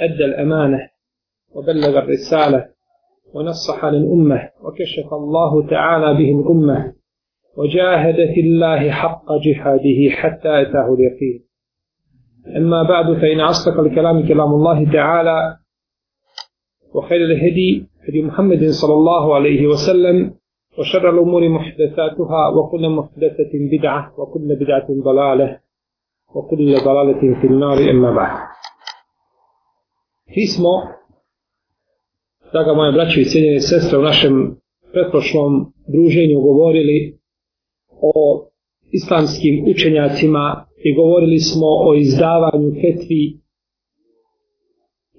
[0.00, 0.88] أدى الأمانة
[1.54, 2.68] وبلغ الرسالة
[3.34, 6.92] ونصح للأمة وكشف الله تعالى به الأمة
[7.56, 11.44] وجاهد في الله حق جهاده حتى أتاه اليقين.
[12.56, 15.56] أما بعد فإن أصدق الكلام كلام الله تعالى
[16.94, 20.34] وخير الهدي هدي محمد صلى الله عليه وسلم
[20.78, 25.60] وشر الأمور محدثاتها وكل محدثة بدعة وكل بدعة ضلالة
[26.34, 28.38] وكل ضلالة في النار أما بعد.
[30.34, 30.70] Pismo,
[32.52, 34.56] draga moja braća i cijenjene sestre, u našem
[34.92, 37.18] pretprošlom druženju govorili
[38.00, 38.46] o
[38.92, 43.40] islamskim učenjacima i govorili smo o izdavanju fetvi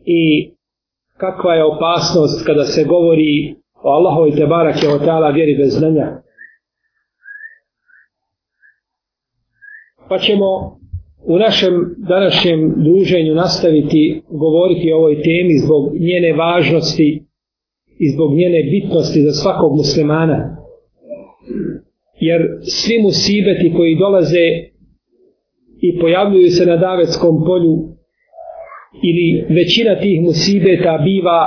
[0.05, 0.51] i
[1.17, 6.21] kakva je opasnost kada se govori o Allahovi te barake o ta'ala vjeri bez znanja.
[10.09, 10.80] Pa ćemo
[11.25, 17.23] u našem današnjem druženju nastaviti govoriti o ovoj temi zbog njene važnosti
[17.99, 20.57] i zbog njene bitnosti za svakog muslimana.
[22.19, 24.45] Jer svi musibeti koji dolaze
[25.81, 27.75] i pojavljuju se na davetskom polju
[29.03, 31.41] ili većina tih musibeta biva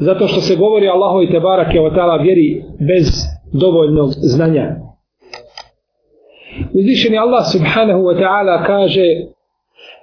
[0.00, 3.06] zato što se govori Allahu te barake o tala vjeri bez
[3.52, 4.89] dovoljnog znanja.
[6.73, 9.35] Uzvišeni Allah subhanahu wa ta'ala kaže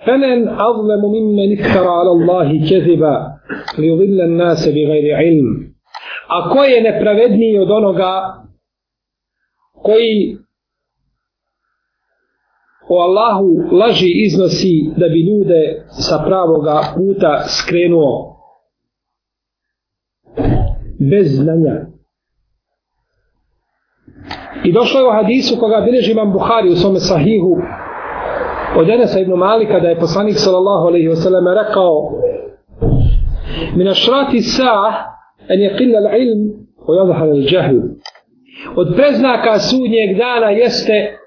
[0.07, 3.17] فَمَنْ أَظْلَمُ مِمَّنِ اِكْتَرَ عَلَى اللَّهِ كَذِبًا
[3.79, 5.49] لِيُضِلَّ النَّاسَ بِغَيْرِ عِلْمٍ
[6.29, 8.43] A ko je nepravedniji od onoga
[9.83, 10.37] koji
[12.89, 18.37] o Allahu laži iznosi da bi ljude sa pravoga puta skrenuo
[21.11, 21.87] bez znanja.
[24.68, 27.58] I došlo je u hadisu koga bilježi imam Buhari u svome sahihu
[28.80, 32.12] od Enesa ibn Malika da je poslanik sallallahu alaihi wasallam rekao
[33.76, 34.94] min ašrati sa'
[35.50, 36.42] en je qilla l'ilm
[36.88, 37.78] o jadhar al-đahl
[38.76, 41.18] od preznaka sudnjeg dana jeste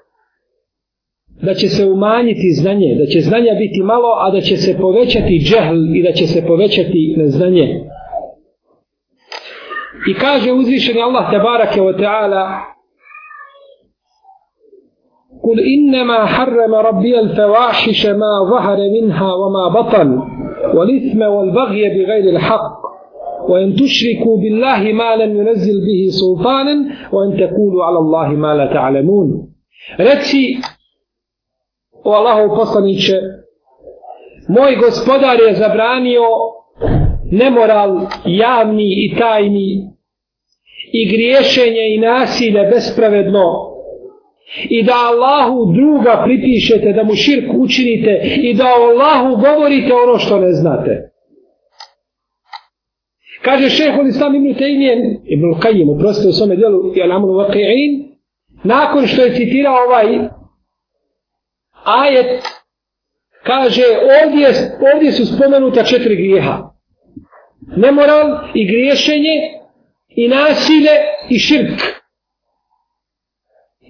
[1.41, 5.43] da će se umanjiti znanje, da će znanja biti malo, a da će se povećati
[5.45, 7.67] džehl i da će se povećati neznanje.
[10.09, 12.71] I kaže uzvišeni Allah tabarake wa ta'ala
[15.42, 20.22] قل إنما حرم ربي الفواحش ما ظهر منها وما بطن
[20.74, 22.86] والإثم والبغي بغير الحق
[23.48, 26.76] وأن تشركوا بالله ما لم ينزل به سلطانا
[27.12, 29.48] وأن تقولوا على الله ما لا تعلمون
[30.00, 30.58] رتي
[32.06, 33.20] o Allahov poslaniće,
[34.48, 36.28] moj gospodar je zabranio
[37.30, 39.90] nemoral javni i tajni
[40.92, 43.69] i griješenje i nasilje bespravedno
[44.69, 50.39] i da Allahu druga pripišete, da mu širk učinite i da Allahu govorite ono što
[50.39, 51.11] ne znate.
[53.41, 58.11] Kaže šehol Islam ibn Taymiyen, ibn Qayyim, uprosto u svome dijelu, i vaqi'in,
[58.63, 60.05] nakon što je citirao ovaj
[61.83, 62.43] ajet
[63.43, 63.83] kaže
[64.23, 64.47] ovdje,
[64.93, 66.71] ovdje su spomenuta četiri grijeha.
[67.77, 69.35] Nemoral i griješenje
[70.09, 70.91] i nasilje
[71.29, 72.00] i širk.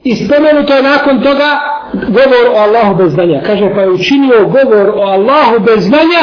[0.04, 1.60] I spomenuto je nakon toga
[1.94, 3.42] govor o Allahu bez znanja.
[3.46, 6.22] Kaže pa je učinio govor o Allahu bez znanja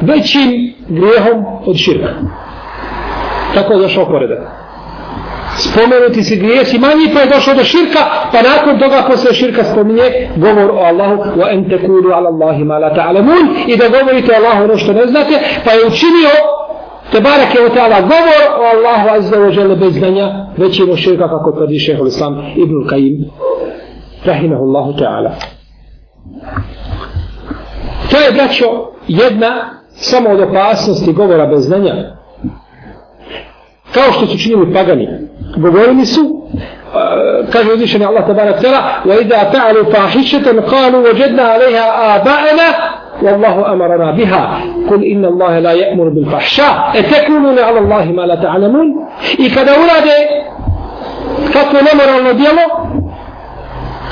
[0.00, 2.08] većim grijehom od širka.
[3.54, 4.62] Tako je došao poredak
[5.58, 7.98] spomenuti se grijesi manji pa je došao do širka
[8.32, 12.78] pa nakon toga posle širka spominje govor o Allahu wa en tekulu ala Allahi ma
[12.78, 15.34] la ta'alamun i da govorite o Allahu ono što ne znate
[15.64, 16.30] pa je učinio
[17.12, 21.28] te barake o ta'ala govor o Allahu azza wa žele bez znanja već je širka
[21.28, 23.24] kako tvrdi šehol islam ibn Kajim
[24.24, 25.30] rahimahullahu ta'ala.
[28.10, 28.66] To je braćo
[29.08, 29.50] jedna
[29.88, 31.94] samo od opasnosti govora bez znanja.
[33.94, 35.08] Kao što su činili pagani.
[35.56, 36.42] Govorili su
[37.52, 41.84] kaže uzvišeni Allah tabarak tela wa idha ta'alu fahišetan qalu wajadna alaiha
[42.16, 42.91] aba'ana
[43.22, 46.26] والله أمرنا بها kul inna الله la يأمر bil
[46.94, 48.88] أتكونون على الله ala لا ma la ta'alamun
[49.38, 50.18] i kada urade
[51.52, 52.64] kako nemoralno djelo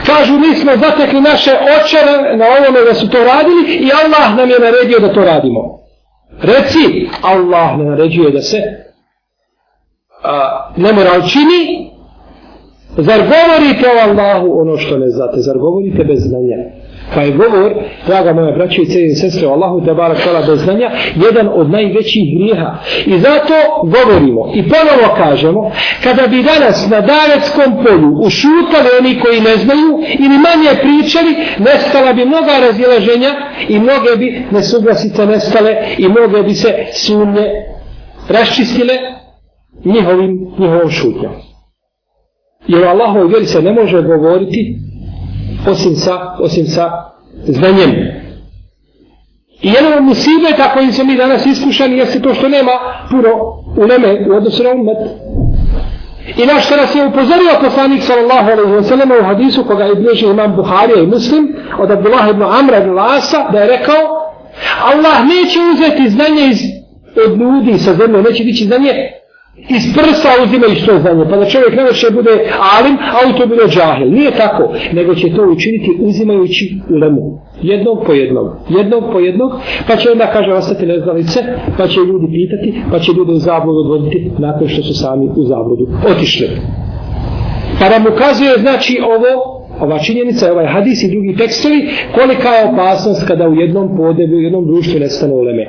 [0.06, 4.50] kažu mi smo zatekli naše očeve na ovome da su to radili i Allah nam
[4.50, 5.80] je naredio da to radimo.
[6.42, 8.58] Reci Allah ne naređuje da se
[10.22, 11.90] a, nemoral čini,
[12.96, 16.56] zar govorite o Allahu ono što ne znate, zar govorite bez znanja?
[17.14, 17.74] Pa je govor,
[18.06, 21.70] draga moja braća i cijeli sestre, o Allahu te barak tala bez znanja, jedan od
[21.70, 22.76] najvećih grijeha.
[23.06, 25.70] I zato govorimo i ponovo kažemo,
[26.02, 32.12] kada bi danas na davetskom polju ušutali oni koji ne znaju ili manje pričali, nestala
[32.12, 33.30] bi mnoga razilaženja
[33.68, 37.46] i mnoge bi nesuglasice nestale i mnoge bi se sumnje
[38.28, 38.94] raščistile
[39.84, 41.32] njihovim, njihovom šutnjom.
[42.66, 44.89] Jer o vjeri se ne može govoriti
[45.66, 46.90] osim sa, osim sa
[47.46, 47.90] znanjem.
[49.62, 52.72] I jedan od musibeta kojim se mi danas iskušani jeste to što nema
[53.10, 53.28] puno
[53.76, 54.98] uleme u odnosu na umet.
[56.36, 59.94] I naš što nas je upozorio poslanik sallallahu alaihi wa sallam u hadisu koga je
[59.94, 64.20] bliži imam Buharija i muslim od Abdullah ibn Amra ibn Lasa da je rekao
[64.92, 66.58] Allah neće uzeti znanje iz,
[67.26, 68.92] od ljudi sa zemlje, neće dići znanje
[69.68, 72.30] iz prsa uzimaju što znanje, pa da čovjek ne će bude
[72.78, 74.10] alim, a u to bude džahil.
[74.10, 77.40] Nije tako, nego će to učiniti uzimajući ulemu.
[77.62, 79.50] Jednog po jednog, jednog po jednog,
[79.86, 81.40] pa će onda, kaže, ostati neznalice,
[81.78, 85.44] pa će ljudi pitati, pa će ljudi u zabludu odvoditi nakon što su sami u
[85.44, 86.48] zabludu otišli.
[87.80, 93.26] Pa nam ukazuje, znači, ovo, ova činjenica, ovaj hadis i drugi tekstovi, kolika je opasnost
[93.28, 95.66] kada u jednom podebu, u jednom društvu nestane uleme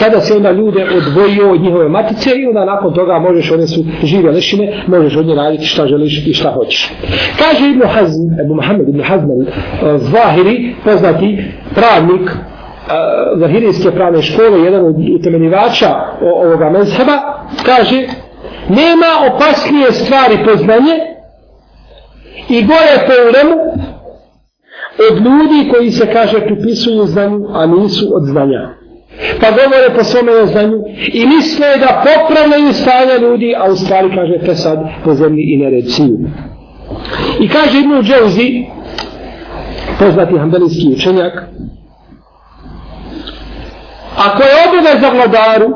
[0.00, 3.84] kada se onda ljude odvojio od njihove matice i onda nakon toga možeš, one su
[4.02, 6.92] žive lešine, možeš od nje raditi šta želiš i šta hoćeš.
[7.38, 11.44] Kaže Ibn Hazm, Ebu Muhammed Ibn Hazm, eh, Zahiri, poznati
[11.74, 12.38] pravnik eh,
[13.36, 15.88] Zahirijske pravne škole, jedan od utemeljivača
[16.20, 18.06] ovoga mezheba, kaže,
[18.68, 20.94] nema opasnije stvari poznanje
[22.48, 23.56] i gore po ulemu
[25.10, 28.79] od ljudi koji se kaže pripisuju znanju, a nisu od znanja
[29.40, 30.76] pa govore po svome neznanju
[31.12, 35.56] i misle da popravljaju stanje ljudi, a u stvari kaže te sad po zemlji i
[35.56, 36.18] nereciju.
[37.40, 38.64] I kaže Ibnu Džauzi,
[39.98, 41.32] poznati hambelijski učenjak,
[44.16, 45.68] ako je obavez za vladaru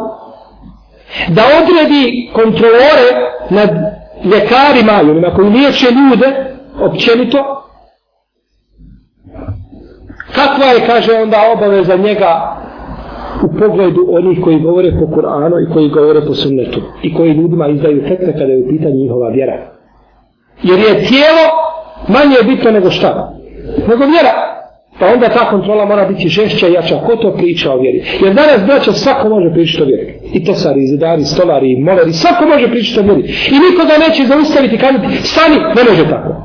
[1.29, 3.11] da odredi kontrolore
[3.51, 3.71] nad
[4.25, 7.65] ljekarima ili na koji liječe ljude općenito,
[10.35, 12.57] kakva je, kaže onda, obaveza njega
[13.43, 17.69] u pogledu onih koji govore po Kur'anu i koji govore po sunnetu i koji ljudima
[17.69, 19.57] izdaju fetve kada je u pitanju njihova vjera.
[20.63, 21.45] Jer je tijelo
[22.09, 23.35] manje bitno nego šta?
[23.89, 24.55] Nego vjera.
[24.99, 26.97] Pa onda ta kontrola mora biti žešća i jača.
[27.07, 28.05] Ko to priča o vjeri?
[28.23, 30.15] Jer danas braća svako može pričati o vjeri.
[30.33, 33.23] I tesari, zidari, stolari, i moleri, svako može pričati o vjeri.
[33.55, 36.44] I nikoga neće zaustaviti kazati, stani, ne može tako.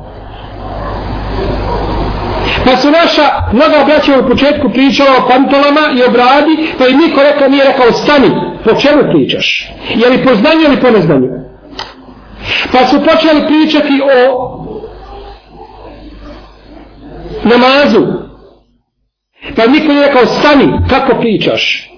[2.70, 3.22] Pa su naša
[3.52, 7.64] mnoga braća u početku pričala o pantolama i o bradi, pa i niko rekao, nije
[7.64, 8.30] rekao, stani,
[8.64, 9.70] po čemu pričaš?
[9.94, 11.28] Je li po znanju ili po neznanju?
[12.72, 14.66] Pa su počeli pričati o
[17.44, 18.06] namazu.
[19.56, 21.90] Pa niko nije rekao, stani, kako pričaš?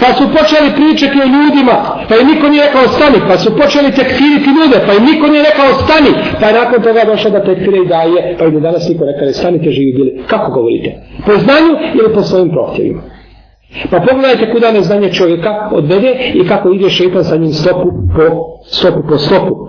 [0.00, 1.76] Pa su počeli pričati o ljudima,
[2.08, 5.42] pa im niko nije rekao stani, pa su počeli tekfiriti ljude, pa im niko nije
[5.50, 9.04] rekao stani, pa je nakon toga došao da tekfire i daje, pa im danas niko
[9.04, 10.22] rekao, stanite živi bili.
[10.26, 10.90] Kako govorite?
[11.26, 13.02] Po znanju ili po svojim prohtjevima?
[13.90, 18.22] Pa pogledajte kuda neznanje čovjeka odvede i kako ide šeitan sa njim stopu po
[18.66, 19.68] stopu po stopu.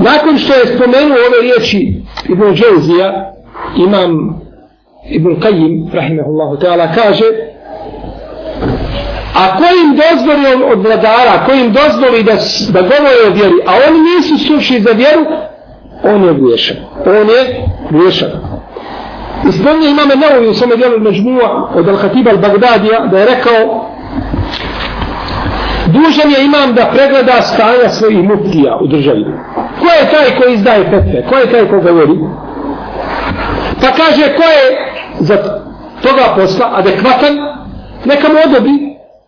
[0.00, 1.94] Nakon što je spomenuo ove riječi
[2.28, 3.32] Ibn Džezija,
[3.86, 4.40] imam
[5.10, 7.24] Ibn Qajim, rahimahullahu ta'ala, kaže
[9.42, 12.32] A ko im dozvoli od vladara, ko im dozvoli da,
[12.72, 15.24] da govore o vjeri, a oni nisu suši za vjeru,
[16.04, 16.76] on je griješan.
[17.06, 17.42] On je
[17.90, 18.30] griješan.
[19.48, 23.90] I spomnije imame Neovi u svome djelu Međmua od Al-Hatiba al-Bagdadija da je rekao
[25.86, 29.24] dužan je imam da pregleda stanja svojih muftija u državi.
[29.80, 31.26] Ko je taj koji izdaje petve?
[31.28, 32.18] Ko je taj ko govori?
[33.80, 35.36] Pa kaže ko je za
[36.02, 37.36] toga posla adekvatan,
[38.04, 38.85] neka mu odobri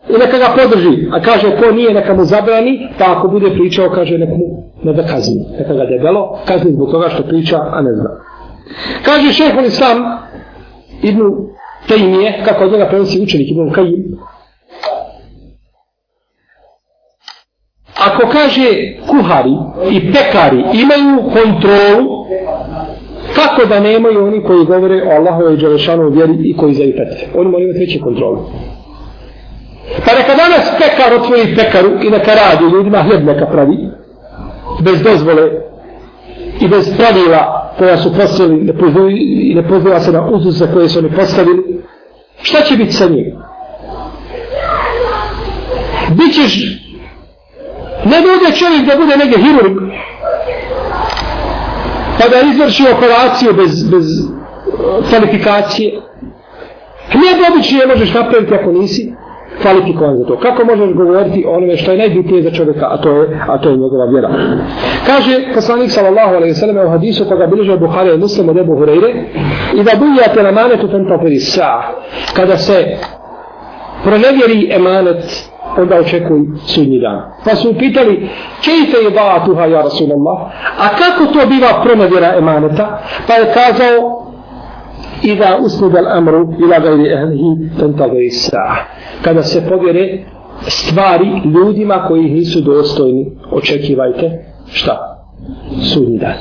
[0.09, 1.09] i neka ga podrži.
[1.13, 4.93] A kaže, ko nije, neka mu zabrani, pa ako bude pričao, kaže, neka mu ne
[4.93, 5.45] da kazni.
[5.59, 8.11] Neka ga debelo, kazni zbog toga što priča, a ne zna.
[9.05, 9.99] Kaže šehol Islam,
[11.03, 11.23] Ibn
[11.89, 14.19] Tejmije, kako od njega prenosi učenik Ibn Kajim,
[18.07, 18.69] ako kaže
[19.11, 19.55] kuhari
[19.91, 22.25] i pekari imaju kontrolu,
[23.35, 27.41] kako da nemaju oni koji govore o Allahove i Đelešanu vjeri i koji zaju petve?
[27.41, 28.39] Oni moraju imati veće kontrolu.
[30.05, 33.77] Pa neka danas pekar otvori pekaru i neka radi ljudima hljeb neka pravi.
[34.81, 35.51] Bez dozvole
[36.61, 38.73] i bez pravila koja su postavili ne
[39.21, 41.83] i ne poziva se na uzus za koje su oni postavili.
[42.43, 43.37] Šta će biti sa njim?
[46.11, 46.79] Bićeš
[48.05, 49.77] ne bude čovjek da bude negdje hirurg
[52.19, 56.01] pa da izvrši operaciju bez, bez eh, kvalifikacije.
[57.13, 59.13] Hljeb obični ne možeš napraviti ako nisi
[59.63, 60.37] kvalifikovan za to.
[60.37, 63.69] Kako možeš govoriti o onome što je najbitnije za čovjeka, a to je, a to
[63.69, 64.29] je njegova vjera.
[65.07, 68.77] Kaže poslanik sallallahu alejhi ve sellem u hadisu koga bilježe Buhari i Muslim od Ebu
[68.77, 69.15] Hurajre:
[69.75, 71.83] "I da bujate na manetu fantafiri sa."
[72.37, 72.97] Kada se
[74.05, 77.23] pronevjeri emanet onda očekuj sudnji dan.
[77.45, 78.29] Pa su pitali,
[78.65, 79.11] kejfe je
[79.47, 80.39] tuha ja Rasulallah,
[80.79, 82.99] a kako to biva pronevjera emaneta?
[83.27, 84.18] Pa je kazao,
[85.23, 88.77] Iza usnud al amru ila gajri ehlihi tentagri sa.
[89.23, 90.19] Kada se povjere
[90.61, 95.19] stvari ljudima koji nisu dostojni, očekivajte šta?
[95.83, 96.35] Sudnji dan.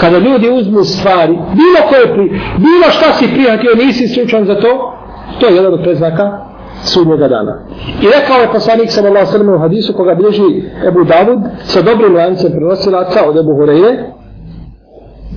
[0.00, 4.92] Kada ljudi uzmu stvari, bilo koje pri, bilo šta si prihvatio, nisi slučan za to,
[5.40, 6.52] to je jedan od preznaka
[6.84, 7.58] sudnjega dana.
[8.02, 11.82] I rekao je poslanik sallallahu alejhi ve sellem u hadisu koga bilježi Ebu Davud sa
[11.82, 14.04] dobrim lancem prenosilaca od Ebu Hurajre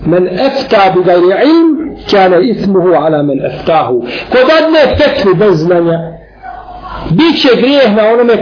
[0.05, 4.01] من أفتى بغير علم كان إثمه على من أفتاه.
[4.31, 6.17] كبادنا فتوى بزلنا
[7.11, 8.33] بيش غريه ما أنا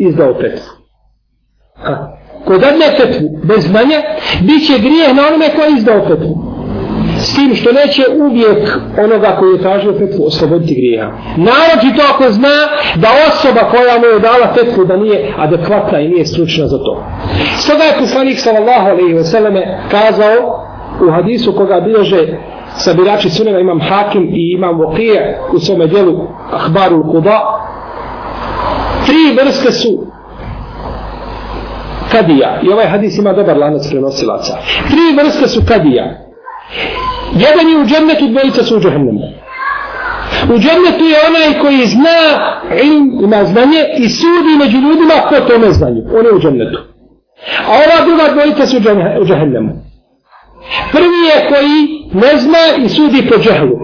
[0.00, 0.62] إذا أفتوى
[2.46, 4.04] كبادنا فتوى بزلنا
[4.42, 6.47] بيش غريه ما أنا إذا أفتوى
[7.18, 11.12] s tim što neće uvijek onoga koji je tražio fetvu osloboditi grija.
[11.36, 12.56] Naroči to ako zna
[12.96, 17.04] da osoba koja mu je dala fetvu da nije adekvatna i nije stručna za to.
[17.56, 20.64] Stoga je poslanik sallallahu alaihi ve selleme kazao
[21.08, 22.38] u hadisu koga bilježe
[22.76, 27.40] sabirači sunena imam hakim i imam vokije u svome dijelu ahbaru kuda
[29.06, 30.06] tri vrste su
[32.12, 34.56] kadija i ovaj hadis ima dobar lanac prenosilaca
[34.88, 36.28] tri vrste su kadija
[37.34, 39.20] Jedan je u džennetu, dvojica su u džahennemu.
[40.54, 42.18] U džennetu je onaj koji zna
[42.84, 46.04] ilm, ima znanje i sudi među ljudima ko to ne znaju.
[46.18, 46.78] On je u džennetu.
[47.66, 48.76] A ova druga dvojica su
[49.20, 49.72] u džahennemu.
[50.92, 51.78] Prvi je koji
[52.12, 53.78] ne zna i sudi po džahlu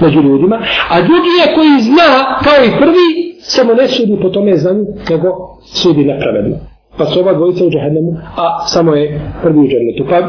[0.00, 4.56] među ljudima, a drugi je koji zna kao i prvi, samo ne sudi po tome
[4.56, 5.28] znanju, nego
[5.74, 6.56] sudi nepravedno
[6.98, 10.04] pa su ova dvojica u džahennemu, a samo je prvi u džahennetu.
[10.08, 10.20] Pa,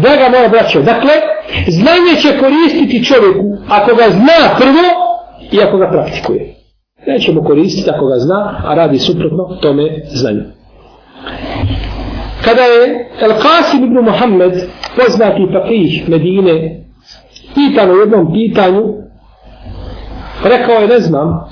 [0.00, 1.12] draga moja braćo, dakle,
[1.68, 4.86] znanje će koristiti čovjeku ako ga zna prvo
[5.52, 6.54] i ako ga praktikuje.
[7.06, 10.42] Nećemo koristiti ako ga zna, a radi suprotno tome znanju.
[12.44, 14.52] Kada je El Qasim ibn Muhammed,
[14.96, 16.84] poznati faqih Medine,
[17.54, 18.82] pitan u jednom pitanju,
[20.44, 21.50] rekao je, ne znam,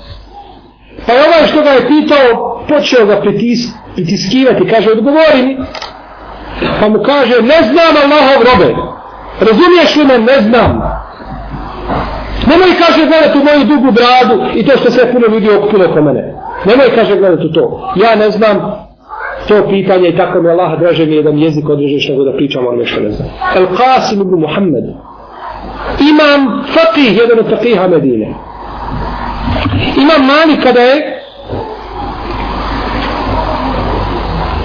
[1.07, 5.57] pa je ovaj što ga je pitao, počeo ga pritisati, pritiskivati, kaže, odgovori mi.
[6.79, 8.75] Pa mu kaže, ne znam Allahov robe.
[9.39, 10.71] Razumiješ li me, ne znam.
[12.47, 16.01] Nemoj, kaže, gledati u moju dugu bradu i to što se puno ljudi okupilo oko
[16.01, 16.33] mene.
[16.65, 17.93] Nemoj, kaže, gledati to.
[17.95, 18.83] Ja ne znam
[19.47, 22.85] to pitanje i tako mi Allah draže mi jedan jezik odrežeš nego da pričam ono
[22.85, 23.29] što ne znam.
[23.55, 24.83] El Qasim ibn Muhammed.
[25.99, 28.33] Imam faqih, jedan od Fatiha Medine.
[29.97, 31.12] Imam Malik kada je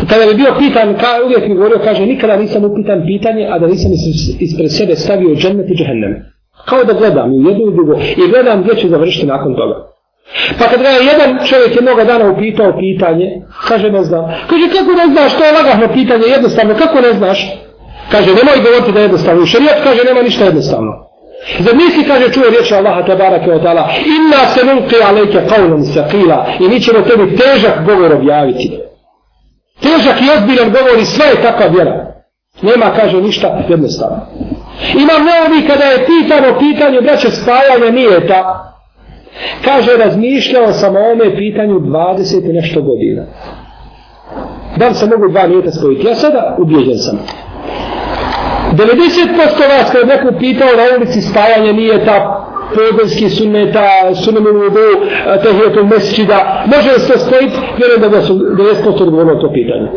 [0.09, 3.67] kada bi bio pitan, ka, uvijek mi govorio, kaže, nikada nisam upitan pitanje, a da
[3.67, 3.91] nisam
[4.41, 6.15] ispred sebe stavio džennet i džehennem.
[6.69, 9.88] Kao da gledam u jednu i drugu i gledam gdje će završiti nakon toga.
[10.59, 13.27] Pa kad ga je jedan čovjek jednoga dana upitao pitanje,
[13.69, 14.25] kaže, ne znam.
[14.50, 17.38] Kaže, kako ne znaš, to je lagahno pitanje, jednostavno, kako ne znaš?
[18.11, 19.47] Kaže, nemoj govoriti da je jednostavno.
[19.47, 20.93] Šarijat kaže, nema ništa jednostavno.
[21.59, 23.85] Zar nisi, kaže, čuje riječi Allaha tabaraka wa ta'ala,
[24.17, 28.79] inna se nulqi alejke qavlan saqila i mi ćemo tebi težak govor objaviti.
[29.88, 32.07] Težak i ozbiljan govori sve je takva vjera.
[32.62, 34.21] Nema, kaže, ništa jednostavno.
[34.95, 38.75] Imam neovi kada je pitano pitanje braće spajanja nije ta.
[39.64, 43.23] Kaže, razmišljao sam o ome pitanju 20 i nešto godina.
[44.76, 46.07] Da li se mogu dva nijeta spojiti?
[46.07, 47.18] Ja sada ubijeđen sam.
[48.73, 48.83] 90%
[49.68, 52.04] vas kada je neko pitao na ulici spajanje nije
[52.75, 54.89] ta sunneta, sunnenu vudu,
[55.43, 57.57] tehijetu mesčida, može li se spojiti?
[57.79, 59.89] Vjerujem da su 90% odgovorno to pitanje.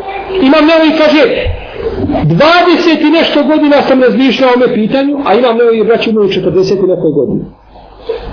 [0.41, 1.21] Imam nevo i kaže,
[2.23, 6.29] 20 i nešto godina sam razmišljao o ome pitanju, a imam nevo i braću imaju
[6.29, 7.45] 40 i nekoj godini.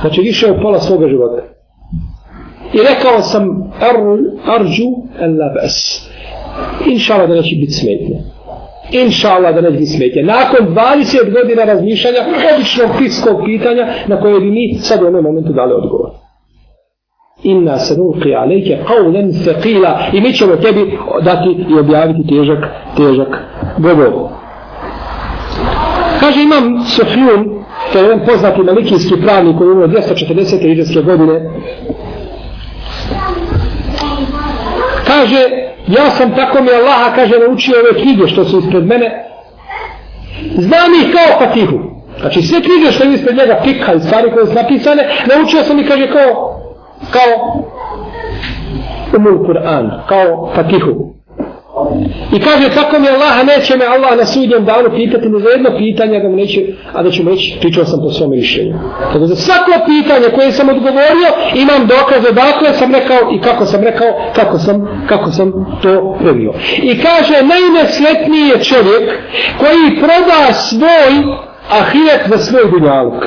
[0.00, 1.42] Znači više od pola svoga života.
[2.72, 3.96] I rekao sam, ar,
[4.56, 4.88] arđu
[5.20, 6.08] el labes.
[6.86, 8.37] Inšala da neće biti smetnje
[8.92, 10.22] inša Allah da ne smetje.
[10.22, 12.18] Nakon 20 godina razmišljanja,
[12.54, 16.10] običnog fiskog pitanja na koje bi mi sad u onom momentu dali odgovor.
[17.42, 22.66] Inna se nuqi alejke qawlan thaqila i mi ćemo tebi dati i objaviti težak,
[22.96, 23.38] težak
[23.78, 24.12] govor.
[26.20, 30.72] Kaže imam Sofijun, to je jedan poznati malikijski pravnik koji je 240.
[30.72, 31.50] iđeske godine,
[35.08, 35.40] kaže,
[35.86, 39.28] ja sam tako mi Allaha kaže naučio ove knjige što su ispred mene
[40.56, 41.78] Znam ih kao Fatihu.
[42.20, 45.78] Znači sve knjige što je ispred njega pika i stvari koje su napisane, naučio sam
[45.78, 46.60] ih, kaže kao,
[47.10, 47.62] kao
[49.16, 51.17] umul Kur'an, kao Fatihu.
[52.36, 55.70] I kaže tako mi Allah neće me Allah na sudnjem danu pitati ni za jedno
[55.78, 56.60] pitanje da mu neće,
[56.92, 58.74] a da ću mu reći pričao sam po svome mišljenju.
[59.12, 63.82] Tako za svako pitanje koje sam odgovorio imam dokaz odakle sam rekao i kako sam
[63.82, 66.52] rekao, kako sam, kako sam to previo.
[66.82, 69.04] I kaže najnesretniji je čovjek
[69.58, 71.12] koji proda svoj
[71.70, 73.24] ahiret za svoj dunjaluk.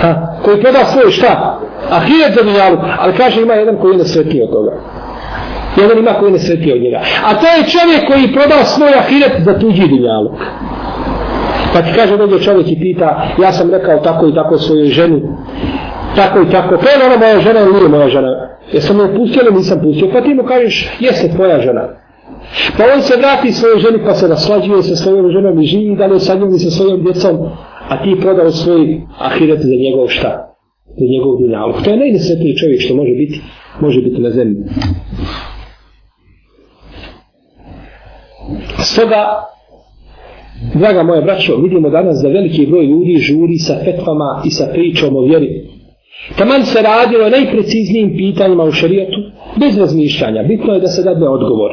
[0.00, 1.60] Ha, koji proda svoj šta?
[1.90, 2.80] Ahiret za dunjaluk.
[2.98, 4.72] Ali kaže ima jedan koji je nesretniji od toga
[5.76, 7.00] jedan ima koji ne sveti od njega.
[7.24, 10.38] A to je čovjek koji prodao svoj ahiret za tuđi dinjaluk.
[11.72, 15.22] Pa ti kaže dođe čovjek i pita, ja sam rekao tako i tako svojoj ženi,
[16.16, 18.48] tako i tako, to je ona moja žena ili nije moja žena?
[18.72, 20.08] Jesam je pustio ili nisam pustio?
[20.12, 21.82] Pa ti mu kažeš, jeste tvoja žena.
[22.76, 26.20] Pa on se vrati svojoj ženi pa se naslađuje sa svojom ženom i živi dalje
[26.20, 27.36] sa njom i sa svojom djecom,
[27.88, 30.56] a ti prodao svoj ahiret za njegov šta?
[30.98, 31.82] Za njegov dinjaluk.
[31.84, 33.40] To je najnesvetniji čovjek što može biti,
[33.80, 34.56] može biti na zemlji.
[38.78, 39.44] Stoga,
[40.74, 45.16] draga moja braćo, vidimo danas da veliki broj ljudi žuri sa fetvama i sa pričom
[45.16, 45.68] o vjeri.
[46.38, 49.20] Taman se radilo najpreciznijim pitanjima u šarijetu,
[49.60, 50.42] bez razmišljanja.
[50.42, 51.70] Bitno je da se dadne odgovor.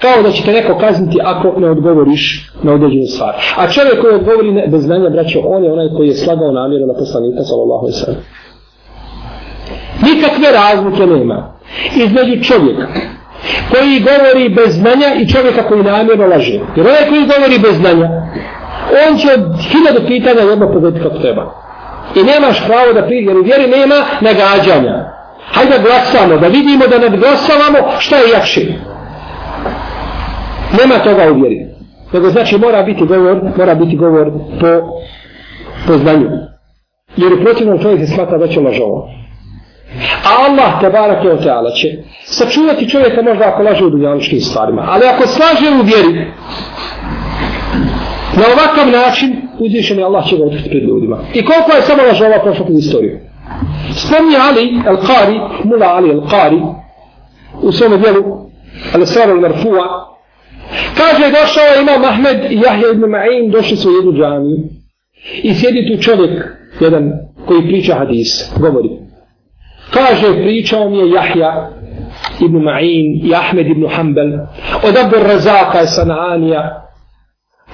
[0.00, 3.34] Kao da će te neko kazniti ako ne odgovoriš na određenu stvar.
[3.56, 6.86] A čovjek koji odgovori ne, bez znanja, braćo, on je onaj koji je slagao namjeru
[6.86, 8.20] na poslanika, sallallahu alaihi sallam.
[10.08, 11.52] Nikakve razlike nema
[11.96, 12.86] između čovjeka
[13.70, 16.60] koji govori bez znanja i čovjeka koji namjerno laže.
[16.76, 18.08] Jer onaj koji govori bez znanja,
[19.08, 21.44] on će od hiljadu pitanja jedno povedati kako treba.
[22.14, 24.94] I nemaš pravo da prije, jer u vjeri nema nagađanja.
[25.52, 28.60] Hajde da glasamo, da vidimo da nadglasavamo šta je jakše.
[30.80, 31.66] Nema toga u vjeri.
[32.12, 34.30] Nego znači mora biti govor, mora biti govor
[34.60, 34.66] po,
[35.86, 36.28] po znanju.
[37.16, 39.08] Jer u protivnom čovjek se smata da će lažovo.
[40.24, 41.88] A Allah te barake o teala će
[42.24, 44.86] sačuvati čovjeka možda ako laže u dunjaličkim stvarima.
[44.88, 46.26] Ali ako slaže u vjeri,
[48.36, 51.18] na ovakav način uzvišen je Allah će ga otkriti pred ljudima.
[51.34, 53.18] I koliko je samo lažova prošla kroz istoriju.
[53.94, 56.74] Spomni Ali al-Qari, mula Ali al-Qari,
[57.62, 58.22] u svome dijelu,
[58.94, 60.12] al-Sar al-Marfu'a,
[60.96, 64.58] kaže došao je imam Ahmed i Jahja ibn Ma'in, došli su u jednu džamiju.
[65.42, 66.44] I sjedi tu čovjek,
[66.80, 67.12] jedan
[67.46, 68.88] koji priča hadis, govori.
[69.92, 71.70] Kaže, pričao mi je Jahja
[72.40, 74.32] ibn Ma'in i Ahmed ibn Hanbel,
[74.82, 76.88] od Abu Razaka i Sanaanija,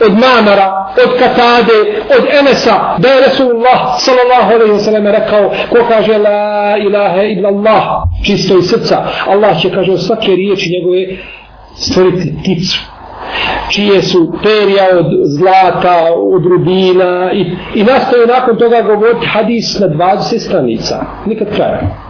[0.07, 1.79] od Mamara, od Katade,
[2.19, 7.49] od Enesa, da je Resulullah sallallahu alaihi wa sallam rekao, ko kaže la ilaha illa
[7.49, 7.85] Allah,
[8.25, 11.07] čisto iz srca, Allah će kaže od svake riječi njegove
[11.75, 12.79] stvoriti ticu
[13.71, 16.05] čije su perja od zlata,
[16.35, 17.41] od rubina i,
[17.75, 21.05] i nastoje nakon toga govoriti hadis na 20 stranica.
[21.27, 22.08] Nikad kraja.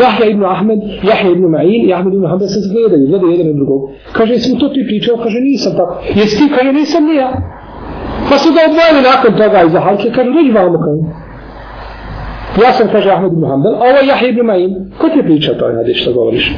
[0.00, 3.54] Jahja ibn Ahmed, Jahja ibn Ma'in i Ahmed ibn Hanbel se gledaju, gledaju jedan i
[3.54, 3.90] drugog.
[4.12, 5.16] Kaže, jesmo to ti pričao?
[5.16, 5.94] Kaže, nisam tako.
[6.14, 6.52] Jesi ti?
[6.56, 7.30] Kaže, nisam ni ja.
[8.28, 11.02] Pa su ga odvojili nakon toga iza halke, kaže, dođi vamo, kaže.
[12.64, 14.72] Ja sam, kaže Ahmed ibn Hanbel, a ovaj ovo je Jahja ibn Ma'in.
[14.98, 16.52] Ko ti je pričao to, Nadi, što govoriš?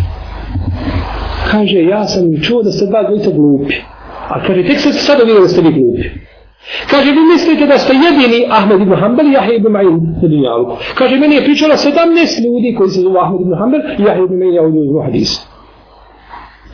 [1.50, 3.74] Kaže, ja sam čuo da ste dva dvojica glupi.
[4.28, 6.08] A kaže, tek se sad vidio da ste vi glupi.
[6.90, 10.76] Kaže, vi mislite da ste jedini Ahmed ibn Hanbel i Jahja ibn Ma'in u dunjalku.
[10.94, 14.34] Kaže, meni je pričalo 17 ljudi koji se zove Ahmed ibn Hanbel i Jahja ibn
[14.34, 15.40] Ma'in u ovdje u hadisu.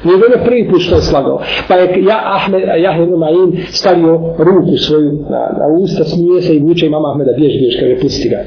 [0.04, 1.40] Nije bilo prvi put što je slagao.
[1.68, 6.54] Pa je ja, Ahmed, Jahja ibn Ma'in stavio ruku svoju na, na usta, smije se
[6.54, 8.38] i vuče mama Ahmeda, bjež, bjež, kaže, pusti ga.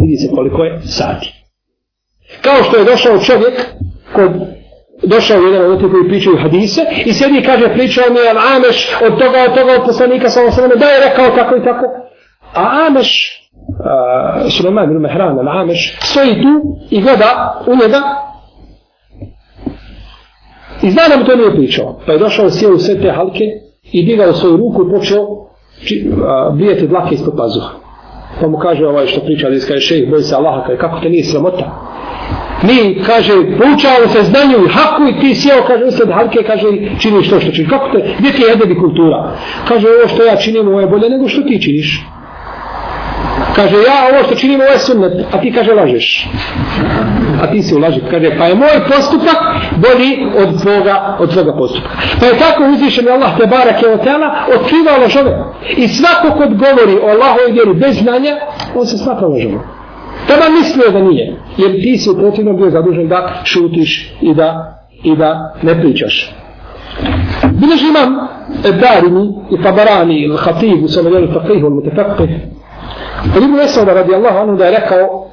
[0.00, 1.26] Vidi se koliko je sati.
[2.40, 3.54] Kao što je došao čovjek
[4.14, 4.30] kod
[5.02, 9.38] došao jedan od koji pričaju hadise i sjedi kaže pričao mi je Ameš od toga
[9.48, 11.86] od toga od poslanika sa osrame da je rekao tako i tako.
[12.54, 13.40] A Ameš
[14.44, 18.00] uh, Suleman ibn Mehran al Ameš stoji tu i gleda u njega.
[20.82, 22.00] I zna da mu to nije pričao.
[22.06, 23.44] Pa je došao sjeo u sve te halke
[23.92, 25.26] i digao svoju ruku i počeo
[25.84, 27.70] či, uh, bijeti dlake ispod pazuha.
[28.40, 31.08] Pa mu kaže ovaj što priča da iskaje šejh boj se Allaha kaj, kako te
[31.08, 31.88] nije sramota?
[32.62, 36.66] Mi, kaže, poučavamo se znanju i haku i ti sjeo, kaže, usled halke, kaže,
[36.98, 37.70] činiš to što činiš.
[37.70, 39.32] Kako te, gdje ti je edebi kultura?
[39.68, 42.04] Kaže, ovo što ja činim, ovo je bolje nego što ti činiš.
[43.56, 46.28] Kaže, ja ovo što činim, ovo je sunnet, a ti, kaže, lažeš.
[47.42, 48.00] A ti si ulaži.
[48.10, 49.38] Kaže, pa je moj postupak
[49.76, 51.90] bolji od tvoga, od tvoga postupka.
[52.20, 55.44] Pa je tako uzvišen je Allah te barak je otela, otkriva lažove.
[55.76, 58.36] I svako kod govori o Allahove vjeri bez znanja,
[58.74, 59.77] on se smatra lažovom.
[60.28, 65.16] Teba mislio da nije, jer ti si protivno bio zadužen da šutiš i da, i
[65.16, 66.34] da ne pričaš.
[67.52, 68.28] Bileži imam
[68.62, 72.30] Darini i Tabarani ili Hatib u svome djelu Faqih ili Mutefakih.
[73.34, 75.28] Ali Ibn Esauda radijallahu anhu da je rekao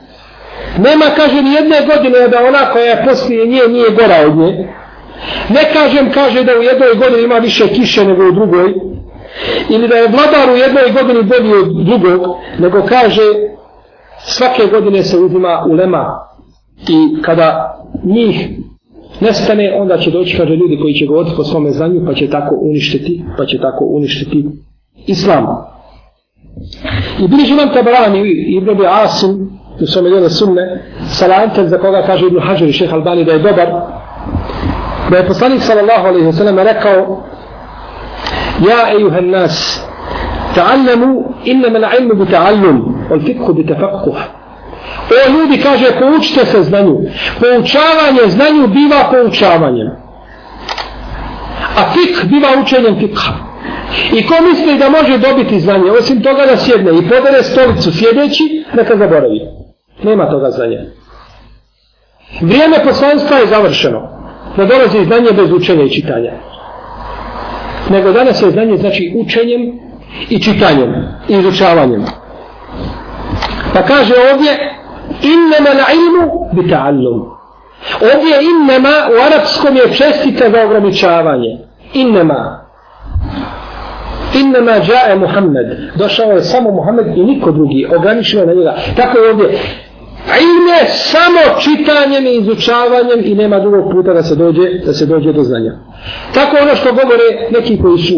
[0.78, 4.68] nema kaže ni jedne godine da ona koja je poslije nje nije gora od nje.
[5.50, 8.74] Ne kažem kaže da u jednoj godini ima više kiše nego u drugoj.
[9.70, 12.36] Ili da je vladar u jednoj godini bolji od drugog.
[12.60, 13.22] Nego kaže
[14.26, 16.20] svake godine se uzima ulema
[16.88, 18.50] i kada njih
[19.22, 22.56] nestane, onda će doći, kaže, ljudi koji će govoriti po svome znanju, pa će tako
[22.62, 24.46] uništiti, pa će tako uništiti
[25.08, 25.46] islam.
[27.20, 29.50] I bliži nam tabarani i Ibn Abi Asim,
[29.82, 33.40] u svome djelu sunne, salantel za koga kaže Ibn Hajar i šeha Albani da je
[33.40, 33.68] dobar,
[35.12, 37.24] da je poslanik sallallahu alaihi wa sallam rekao,
[38.68, 39.84] Ja ejuhan nas,
[40.56, 44.18] ta'allamu innama l'ilmu bi ta'allum, on fikhu bi tafakkuh.
[45.10, 46.98] O ljudi kaže poučite se znanju.
[47.40, 49.88] Poučavanje znanju biva poučavanjem.
[51.78, 53.34] A fik biva učenjem fikha.
[54.14, 58.64] I ko misli da može dobiti znanje, osim toga da sjedne i podere stolicu sjedeći,
[58.74, 59.42] neka zaboravi.
[60.04, 60.80] Nema toga znanja.
[62.42, 64.02] Vrijeme poslanstva je završeno.
[64.58, 66.32] Ne dolazi znanje bez učenja i čitanja.
[67.90, 69.80] Nego danas je znanje znači učenjem
[70.30, 70.94] i čitanjem
[71.28, 72.06] i izučavanjem.
[73.76, 74.52] Pa kaže ovdje
[75.22, 77.20] innama la ilmu bi ta'allum.
[78.02, 81.58] Ovdje innama u arapskom je čestica za ograničavanje.
[81.94, 82.66] Innama.
[84.40, 85.68] Innama jae Muhammed.
[85.96, 87.88] Došao je samo Muhammed i niko drugi.
[87.98, 88.76] Ograničio na njega.
[88.96, 89.46] Tako je ovdje.
[90.26, 95.06] Ilm je samo čitanjem i izučavanjem i nema drugog puta da se dođe, da se
[95.06, 95.72] dođe do znanja.
[96.34, 98.16] Tako ono što govore neki koji su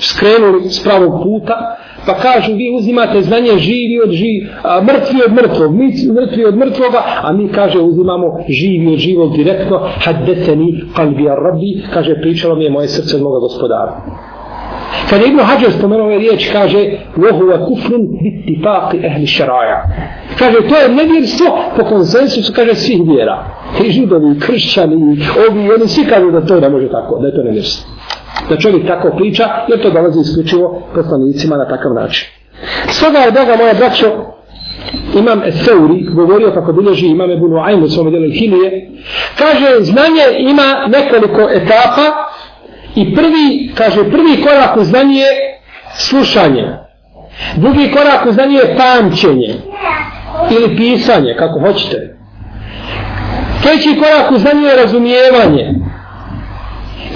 [0.00, 1.76] skrenuli s pravog puta,
[2.07, 6.55] pa kažu vi uzimate znanje živi od živi, a, mrtvi od mrtvog, mi mrtvi od
[6.55, 12.55] mrtvoga, a mi kaže uzimamo živi od živog direktno, haddeteni kalbi ar rabbi, kaže pričalo
[12.55, 14.01] mi je moje srce od moga gospodara.
[15.09, 16.77] Kad Ibn Hajar spomenuo ove riječ, kaže
[17.17, 17.91] وَهُوَ كُفْرٌ
[18.23, 19.69] بِتِفَاقِ أَهْلِ شَرَاجَ
[20.39, 21.45] Kaže, to je nevjerstvo
[21.77, 23.45] po konsensusu, kaže, svih vjera.
[23.85, 24.95] I židovi, kršćani,
[25.49, 27.93] ovi, oni svi kažu da to ne može tako, da je to nevjerstvo
[28.48, 32.28] da čovjek tako priča, jer to dolazi isključivo poslanicima na takav način.
[32.88, 34.06] Stoga je, Boga moja braćo,
[35.18, 38.90] imam Eseuri, govorio kako bilježi imam Ebu Nuaymu u svome delu Hilije,
[39.38, 42.06] kaže, znanje ima nekoliko etapa
[42.94, 45.60] i prvi, kaže, prvi korak u znanje je
[45.96, 46.64] slušanje.
[47.56, 49.54] Drugi korak u znanje je pamćenje
[50.50, 52.16] ili pisanje, kako hoćete.
[53.62, 55.74] Treći korak u znanje je razumijevanje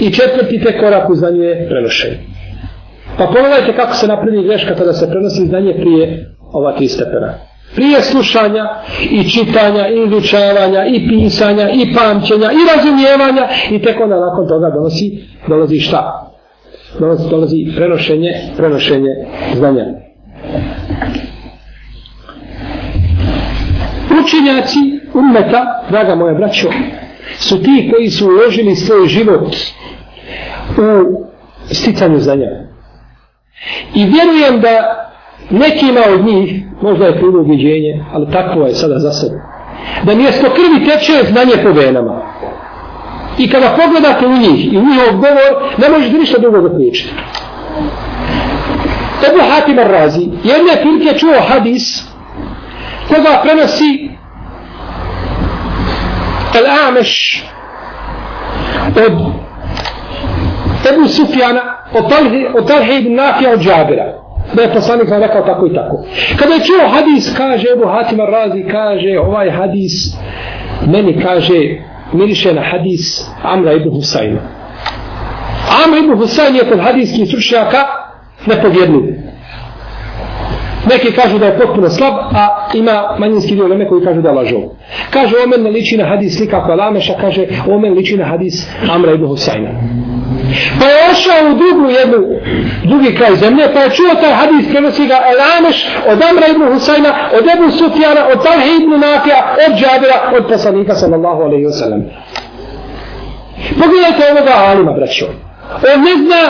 [0.07, 2.17] i četvrti te korak u znanju je prenošenje.
[3.17, 7.33] Pa pogledajte kako se napravi greška kada se prenosi znanje prije ova tri stepena.
[7.75, 8.63] Prije slušanja
[9.11, 14.69] i čitanja i izučavanja i pisanja i pamćenja i razumijevanja i tek onda nakon toga
[14.69, 16.31] donosi, dolazi šta?
[16.99, 19.09] Dolazi, dolazi prenošenje, prenošenje
[19.55, 19.85] znanja.
[24.23, 24.79] Učenjaci
[25.13, 26.67] ummeta, draga moja braćo,
[27.37, 29.55] su ti koji su uložili svoj život
[30.77, 31.23] u
[31.73, 32.49] sticanju znanja.
[33.95, 35.03] I vjerujem da
[35.49, 39.41] nekima od njih, možda je krivo uviđenje, ali takvo je sada za sebe,
[40.03, 42.21] da mjesto krvi teče znanje po venama.
[43.37, 47.13] I kada pogledate u njih i u njihov govor, ne možete ništa drugo zaključiti.
[49.29, 52.03] Ebu Hatim Ar-Razi, jedne prilike čuo hadis
[53.07, 54.09] koga prenosi
[56.55, 57.43] Al-Ameš
[58.87, 58.97] od
[60.93, 61.61] Ebu Sufjana
[61.93, 64.23] od Talhe ibn Nafija od Džabira.
[64.53, 66.05] Da je poslanik vam rekao tako i tako.
[66.39, 70.15] Kada je čuo hadis, kaže Ebu Hatima Razi, kaže ovaj hadis,
[70.87, 71.81] meni kaže,
[72.13, 74.39] miriše na hadis Amra ibn Husayna.
[75.85, 77.85] Amra ibn Husayn je kod hadijskih stručnjaka
[78.45, 79.32] nepovjedniji.
[80.89, 84.59] Neki kažu da je potpuno slab, a ima manjinski dio leme koji kažu da lažu.
[85.09, 89.13] Kaže, omen ne liči na hadis slika koja lameša, kaže, omen liči na hadis Amra
[89.13, 89.69] ibn Husayna.
[90.79, 92.17] Pa je ošao u drugu jednu,
[92.83, 97.11] drugi kraj zemlje, pa je čuo taj hadis, prenosi ga Elameš od Amra ibn Husayna,
[97.37, 102.01] od Ebu Sufjana, od Talhi ibn Nafija, od Džabira, od poslanika sallallahu alaihi wasallam.
[103.79, 105.25] Pogledajte ovoga Alima, braćo.
[105.93, 106.43] On ne zna,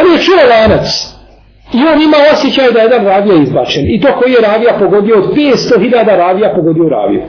[0.00, 1.13] on je čuo lanac.
[1.78, 3.84] I on ima osjećaj da je jedan ravija izbačen.
[3.94, 7.22] I to koji je ravija pogodio od 500.000 ravija pogodio raviju.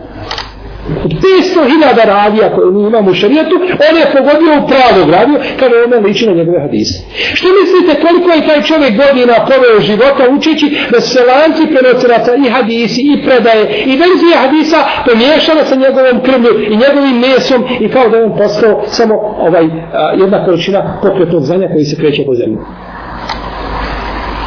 [1.06, 3.56] Od 500.000 radija koje mi imamo u šarijetu,
[3.90, 6.96] on je pogodio u pravu kada je ona liči na njegove hadise.
[7.34, 12.50] Što mislite koliko je taj čovjek godina poveo života učeći da se lanci prenosilaca i
[12.50, 18.10] hadisi i predaje i verzije hadisa pomiješala sa njegovom krvlju i njegovim mesom i kao
[18.10, 19.16] da je on postao samo
[19.48, 22.58] ovaj, a, jedna količina pokretnog znanja koji se kreće po zemlji.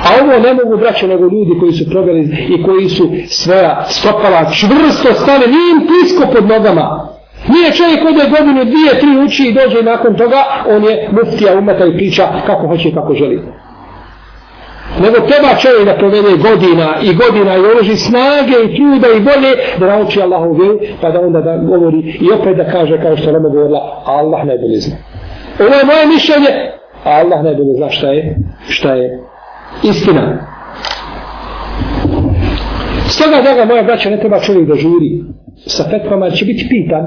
[0.04, 4.50] A ovo ne mogu braće nego ljudi koji su proveli i koji su svoja stopala
[4.52, 7.08] čvrsto stane, nije im pisko pod nogama.
[7.48, 11.86] Nije čovjek ode godinu, dvije, tri uči i dođe nakon toga, on je muftija umeta
[11.86, 13.42] i priča kako hoće i kako želi.
[15.02, 19.52] Nego treba čovjek da provede godina i godina i uloži snage i truda i bolje
[19.78, 23.32] da nauči Allahu vjeru, pa da onda da govori i opet da kaže kao što
[23.32, 24.96] nam govorila, Allah najbolje zna.
[25.60, 26.50] Ovo je moje mišljenje,
[27.04, 28.36] a Allah najbolje zna šta je,
[28.68, 29.20] šta je
[29.82, 30.46] istina.
[33.08, 35.24] Stoga, draga moja braća, ne treba čovjek da žuri
[35.66, 37.04] sa fetvama, će biti pitan.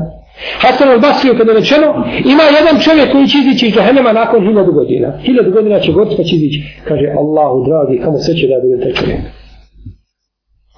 [0.60, 1.88] Hasan al-Basriju kada je rečeno,
[2.25, 5.17] ima jedan čovjek koji će izići iz džahenema nakon hiljadu godina.
[5.23, 6.60] Hiljadu godina će goriti pa će izići.
[6.88, 9.19] Kaže, Allahu dragi, kamo se će da ja budem taj čovjek.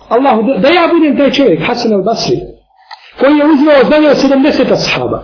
[0.10, 2.38] Allahu, da ja budem taj čovjek, Hasan al-Basri,
[3.20, 5.24] koji je uzmao znanje od 70 ashaba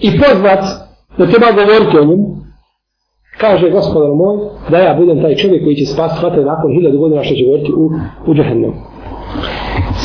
[0.00, 0.64] i pozvat
[1.18, 2.41] da treba govoriti o njemu,
[3.42, 4.36] kaže gospodar moj
[4.70, 7.72] da ja budem taj čovjek koji će spasti hvate nakon hiljadu godina što će govoriti
[7.72, 7.84] u,
[8.26, 8.74] u džahennemu.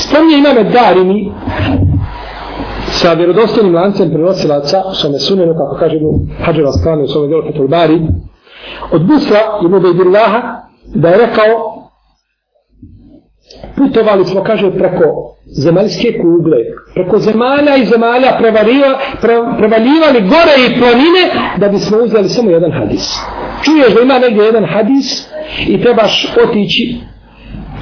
[0.03, 1.31] Spomnije imame Darimi
[2.99, 6.11] sa vjerodostojnim lancem prenosilaca što me sunjeno kako kaže mu
[6.43, 7.99] Hadžar Askani u svome djelu Fetul Bari
[8.91, 10.41] od Busra i Mubejdillaha
[10.95, 11.77] da je rekao
[13.77, 16.57] putovali smo, kaže, preko zemaljske kugle,
[16.93, 18.95] preko zemalja i zemalja prevaljivali,
[19.57, 21.23] prevaljivali gore i planine
[21.57, 23.19] da bismo uzeli samo jedan hadis.
[23.63, 25.29] Čuješ da ima negdje jedan hadis
[25.67, 26.97] i trebaš otići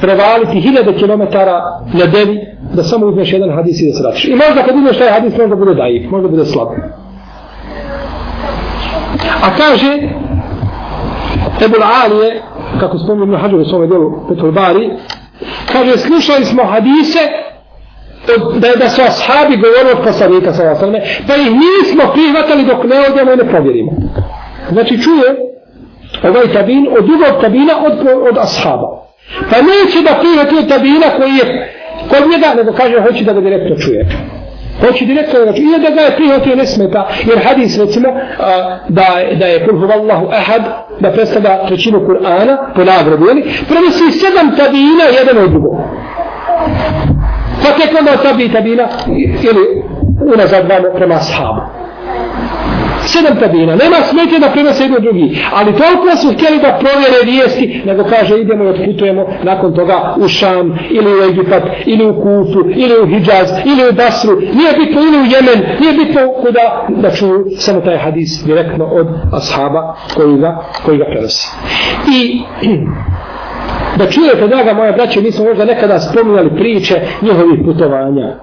[0.01, 1.61] prevaliti hiljade kilometara
[1.93, 2.39] na devi
[2.73, 4.25] da samo uzmeš jedan hadis i da se vratiš.
[4.25, 6.67] I možda kad uzmeš taj hadis možda bude dajiv, možda bude slab.
[9.41, 9.93] A kaže
[11.65, 12.41] Ebul Ali
[12.79, 14.89] kako spomenu na hađu u svome djelu Petul Bari,
[15.71, 17.19] kaže slušali smo hadise
[18.35, 22.83] od, da, da su ashabi govorili od poslanika sa osnovne, pa ih nismo prihvatali dok
[22.83, 23.91] ne odjemo i ne provjerimo.
[24.71, 25.29] Znači čuje
[26.23, 28.87] ovaj tabin od drugog tabina od, od ashaba.
[29.49, 31.73] Pa neće da prihvati od tabina koji je
[32.09, 34.05] kod njega, nego kaže hoće da ga direktno čuje.
[34.81, 35.65] Hoće direktno da ga čuje.
[35.77, 37.09] I da ga je prihvatio ne smeta.
[37.25, 38.09] Jer hadis recimo
[38.39, 39.05] a, da,
[39.39, 40.61] da je kul huvallahu ahad
[40.99, 43.25] da predstavlja trećinu Kur'ana po nagradu.
[43.69, 45.75] Prenosi sedam tabina jedan od drugog.
[47.65, 48.87] Pa tek onda tabi tabina
[49.43, 49.83] ili
[50.33, 51.61] unazad vamo prema ashabu.
[53.05, 53.75] Sedam tabina.
[53.75, 55.37] Nema smetje da prenose jedno drugi.
[55.53, 60.27] Ali toliko su htjeli da provjere vijesti, nego kaže idemo i otputujemo nakon toga u
[60.27, 64.35] Šam, ili u Egipat, ili u Kufu, ili u Hidžaz, ili u Basru.
[64.39, 69.07] Nije bitno ili u Jemen, nije bitno kuda da čuju samo taj hadis direktno od
[69.33, 71.47] ashaba koji ga, koji ga prenosi.
[72.19, 72.41] I
[73.97, 78.35] da čujete, draga moja braća, mi smo možda nekada spominjali priče njihovih putovanja.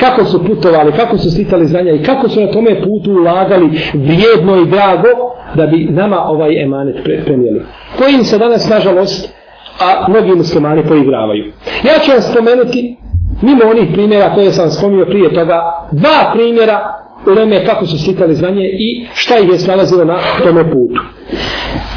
[0.00, 4.56] Kako su putovali, kako su slitali znanja i kako su na tome putu ulagali vrijedno
[4.56, 5.08] i drago
[5.54, 7.62] da bi nama ovaj emanet prenijeli.
[7.98, 9.34] Kojim se danas, nažalost,
[9.80, 11.44] a mnogi muslimani poigravaju.
[11.84, 12.96] Ja ću vam spomenuti,
[13.42, 16.94] mimo onih primjera koje sam spomio prije toga, dva primjera
[17.26, 21.00] u vreme kako su slikali znanje i šta ih je snalazilo na tome putu.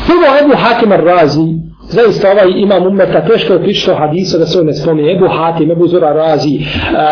[0.08, 4.66] Prvo Ebu Hakim Ar-Razi, zaista ovaj imam umeta teško je pričao hadisa da se on
[4.66, 5.12] ne spomni.
[5.12, 7.12] Ebu Hatim, Ebu Zura Razi eh, eh,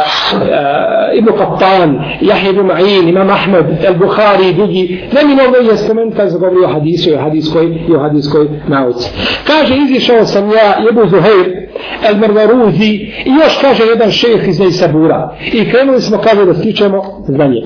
[1.12, 5.58] uh, Ibn Qattan Jahid ibn Ma'in, Imam Ahmed El Bukhari i drugi ne mi novo
[5.72, 9.10] je spomenuti kada se govori o hadisu i o hadiskoj, i o hadiskoj nauci
[9.48, 11.68] kaže izišao sam ja Ebu Zuhair
[12.10, 12.94] El Mervaruzi
[13.26, 15.36] i još kaže jedan šejh iz Neisabura.
[15.54, 17.62] i krenuli smo kaže da stičemo znanje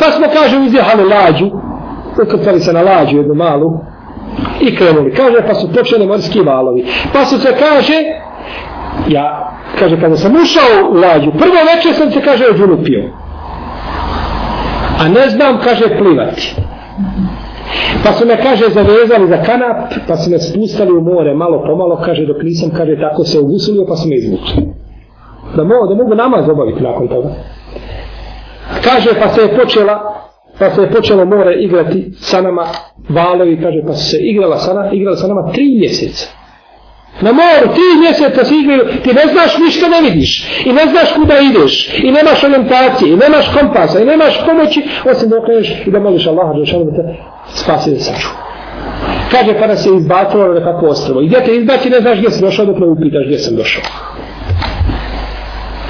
[0.00, 1.50] pa smo kaže uzjehali lađu
[2.22, 3.70] ukrpali se na lađu jednu malu
[4.60, 5.14] i krenuli.
[5.14, 6.84] Kaže, pa su počeli morski valovi.
[7.12, 7.94] Pa su se kaže,
[9.08, 13.04] ja, kaže, kada sam ušao u lađu, prvo večer sam se, kaže, odžulupio.
[14.98, 16.56] A ne znam, kaže, plivati.
[18.04, 22.02] Pa su me, kaže, zavezali za kanap, pa su me spustali u more, malo pomalo,
[22.04, 24.66] kaže, dok nisam, kaže, tako se ugusulio, pa su me izvučili.
[25.56, 27.28] Da mo, da mogu namaz obaviti nakon toga.
[28.84, 30.20] Kaže, pa se je počela
[30.60, 32.66] pa se je počelo more igrati sa nama
[33.08, 36.26] valovi, kaže, pa se igrala sa nama, igrala sa nama tri mjeseca.
[37.20, 41.12] Na moru, tri mjeseca se igraju, ti ne znaš ništa ne vidiš, i ne znaš
[41.14, 45.90] kuda ideš, i nemaš orientacije, i nemaš kompasa, i nemaš pomoći, osim da okreneš i
[45.90, 47.14] da moliš Allaha, da šalom da te
[47.54, 48.28] spasi da saču.
[49.30, 51.20] Kaže, pa nas je izbacilo na nekako ostrovo.
[51.20, 53.82] I gdje te izbaci, ne znaš gdje si došao, dok ne upitaš gdje sam došao.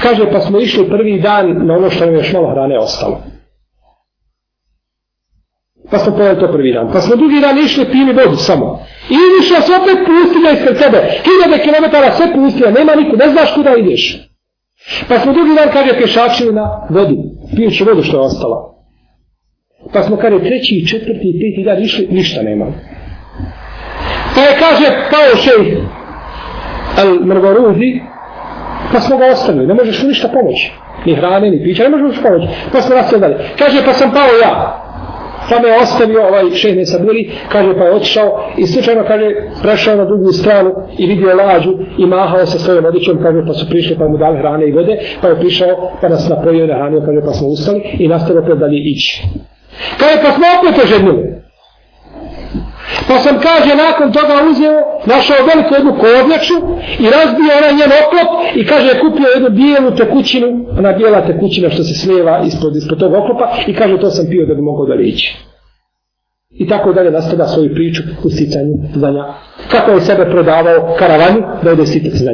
[0.03, 3.30] Kaže, pa smo išli prvi dan na ono što nam još malo hrane ostalo.
[5.91, 6.91] Pa smo pojeli to prvi dan.
[6.93, 8.85] Pa smo drugi dan išli pili vodu samo.
[9.09, 10.97] I išao se opet pustinja ispred sebe.
[11.25, 14.27] Hiljade kilometara sve pustinja, nema niku, ne znaš kuda ideš.
[15.09, 17.17] Pa smo drugi dan, kaže, pješačili na vodu.
[17.55, 18.57] Pijući vodu što je ostala.
[19.93, 22.65] Pa smo, kaže, treći, četvrti i peti dan išli, ništa nema.
[24.35, 25.77] Pa je, kaže, pao šej
[26.97, 27.99] al mrgoruzi,
[28.93, 30.71] pa smo ga ostavili, ne možeš mu ništa pomoći.
[31.05, 32.47] Ni hrane, ni pića, ne možeš mu pomoći.
[32.71, 33.35] Pa smo nas dalje.
[33.59, 34.81] Kaže, pa sam pao ja.
[35.49, 36.85] Pa me ostavio ovaj šeh ne
[37.49, 39.25] kaže, pa je otišao i slučajno, kaže,
[39.61, 43.69] prešao na drugu stranu i vidio lađu i mahao sa svojom odjećom, kaže, pa su
[43.69, 47.01] prišli, pa mu dali hrane i vode, pa je prišao, pa nas napojio na hranio,
[47.05, 49.23] kaže, pa smo ustali i nastavio opet dalje ići.
[49.99, 51.40] Kaže, pa smo opet oženili.
[53.11, 56.57] Pa sam, kaže, nakon toga uzeo, našao veliku jednu kovnjaču
[57.03, 60.47] i razbio onaj njen oklop i kaže, kupio jednu bijelu tekućinu,
[60.79, 64.45] ona bijela tekućina što se slijeva ispod, ispod tog oklopa i kaže, to sam pio
[64.45, 65.37] da bi mogao da liči.
[66.51, 69.23] I tako dalje nastavlja svoju priču u sticanju znanja.
[69.71, 72.31] Kako je sebe prodavao karavani da ode stitac za.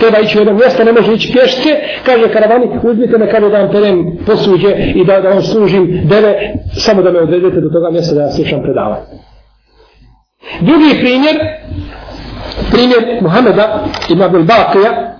[0.00, 1.70] Treba ići u jedno mjesto, ne može ići pješke.
[2.06, 6.54] kaže karavani, uzmite me kada da vam perem posuđe i da, da vam služim deve,
[6.72, 9.27] samo da me odvedete do toga mjesta da ja slušam predavanje.
[10.60, 11.36] Drugi primjer,
[12.70, 15.14] primjer Muhameda ibn Abdel Bakija,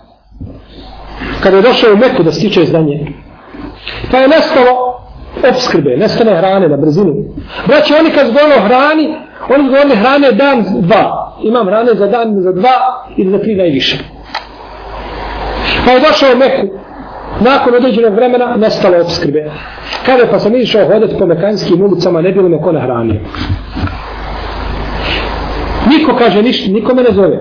[1.42, 3.06] kada je došao u Meku da stiče znanje,
[4.10, 5.00] pa je nestalo
[5.50, 7.14] obskrbe, nestane hrane na brzinu.
[7.66, 9.14] Braći, oni kad zgovno hrani,
[9.48, 11.36] oni zgovno hrane dan dva.
[11.42, 13.98] Imam hrane za dan za dva ili za tri najviše.
[15.84, 16.74] Pa je došao u Meku,
[17.40, 19.50] nakon određenog vremena nestalo obskrbe.
[20.06, 23.20] Kada pa sam išao hodati po mekanskim ulicama, ne bilo me ko nahranio.
[25.86, 27.38] Niko kaže ništa, niko me ne zove.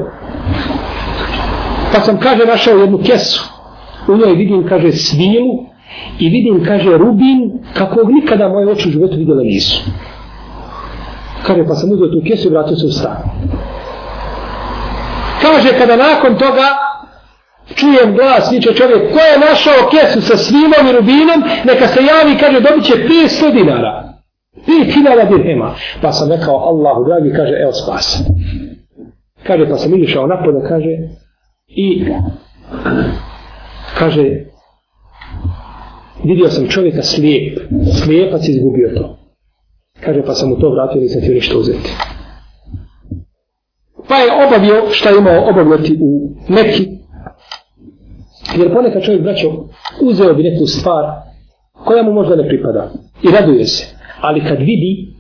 [1.93, 3.43] Pa sam, kaže, našao jednu kesu.
[4.07, 5.65] U njoj vidim, kaže, svilu
[6.19, 9.81] i vidim, kaže, rubin kakvog nikada moje oči u životu vidjela nisu.
[11.43, 13.17] Kaže, pa sam uzeo tu kesu i vratio se u stan.
[15.41, 16.67] Kaže, kada nakon toga
[17.75, 22.37] čujem glas, viče čovjek, ko je našao kesu sa svilom i rubinom, neka se javi,
[22.39, 24.06] kaže, dobit će 500 dinara.
[24.65, 25.75] 5000 dirhema.
[26.01, 28.23] Pa sam rekao, Allahu dragi, kaže, evo spas.
[29.43, 30.97] Kaže, pa sam izišao napolje, kaže,
[31.67, 32.05] i
[33.97, 34.45] kaže,
[36.23, 37.59] vidio sam čovjeka slijep,
[38.03, 39.17] slijepac izgubio to.
[40.01, 41.93] Kaže, pa sam mu to vratio, nisam htio ništa uzeti.
[44.07, 46.87] Pa je obavio šta je imao obavljati u Meki.
[48.57, 49.51] Jer ponekad čovjek, braćo,
[50.01, 51.05] uzeo bi neku stvar
[51.85, 52.91] koja mu možda ne pripada.
[53.23, 55.17] I raduje se ali kad vidi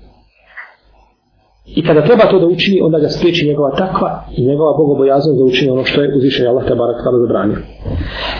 [1.75, 5.43] i kada treba to da učini, onda ga spriječi njegova takva i njegova bogobojaznost da
[5.45, 7.57] učini ono što je uzvišen Allah te barak tada zabranio.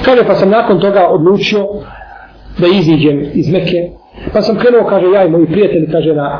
[0.06, 1.68] Kaže, pa sam nakon toga odlučio
[2.58, 3.90] da iziđem iz Mekke,
[4.34, 6.40] pa sam krenuo, kaže, ja i moji prijatelji, kaže, na,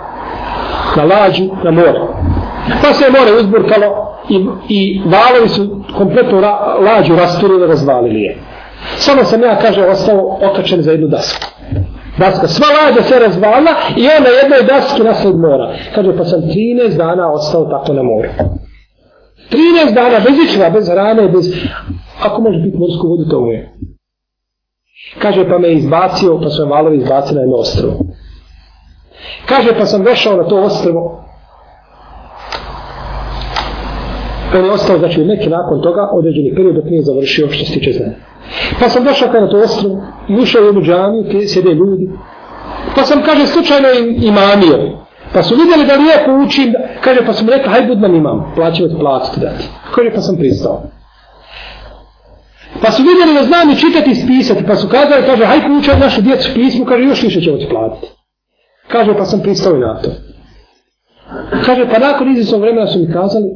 [0.98, 2.00] na lađu, na more.
[2.82, 8.38] Pa se je more uzburkalo i, i valovi su kompletno ra, lađu rasturili, razvalili je.
[8.96, 11.48] Samo sam ja, kaže, ostao okačen za jednu dasku
[12.18, 12.48] daska.
[12.48, 15.74] Sva lađa se razvala i on na jednoj daski nasled mora.
[15.96, 18.30] Kaže, pa sam 13 dana ostao tako na moru.
[19.52, 21.54] 13 dana bez ičeva, bez hrane, bez...
[22.22, 23.74] Ako može biti morsku vodu, to je.
[25.20, 28.00] Kaže, pa me izbacio, pa su me valovi izbacili na jedno ostrovo.
[29.46, 31.27] Kaže, pa sam došao na to ostrovo.
[34.56, 37.92] On je ostao, znači, neki nakon toga, određeni period dok nije završio što se tiče
[37.92, 38.16] znanja.
[38.80, 42.10] Pa sam došao kada to ostrovo i ušao u jednu džamiju gdje sjede ljudi.
[42.96, 45.08] Pa sam, kaže, slučajno im imamio.
[45.34, 48.90] Pa su vidjeli da lijepo učim, kaže, pa sam rekao, haj bud nam imam, plaću
[48.90, 49.64] ti platiti dati.
[49.96, 50.84] Kaže, pa sam pristao.
[52.82, 55.58] Pa su vidjeli da znam i čitati i spisati, pa su kazali, kaže, haj
[55.94, 58.08] od našu djecu pismu, kaže, još više ćemo ti platiti.
[58.88, 60.10] Kaže, pa sam pristao i na to.
[61.66, 63.50] Kaže, pa nakon izvisnog vremena su mi kazali,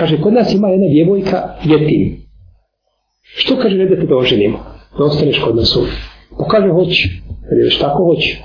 [0.00, 2.16] kaže, kod nas ima jedna djevojka, jetim.
[3.36, 4.58] Što kaže ne da te oženimo?
[4.98, 5.94] Da ostaneš kod nas uvijek.
[6.38, 7.08] Pa kaže hoće.
[7.48, 8.38] Kad je već tako hoće.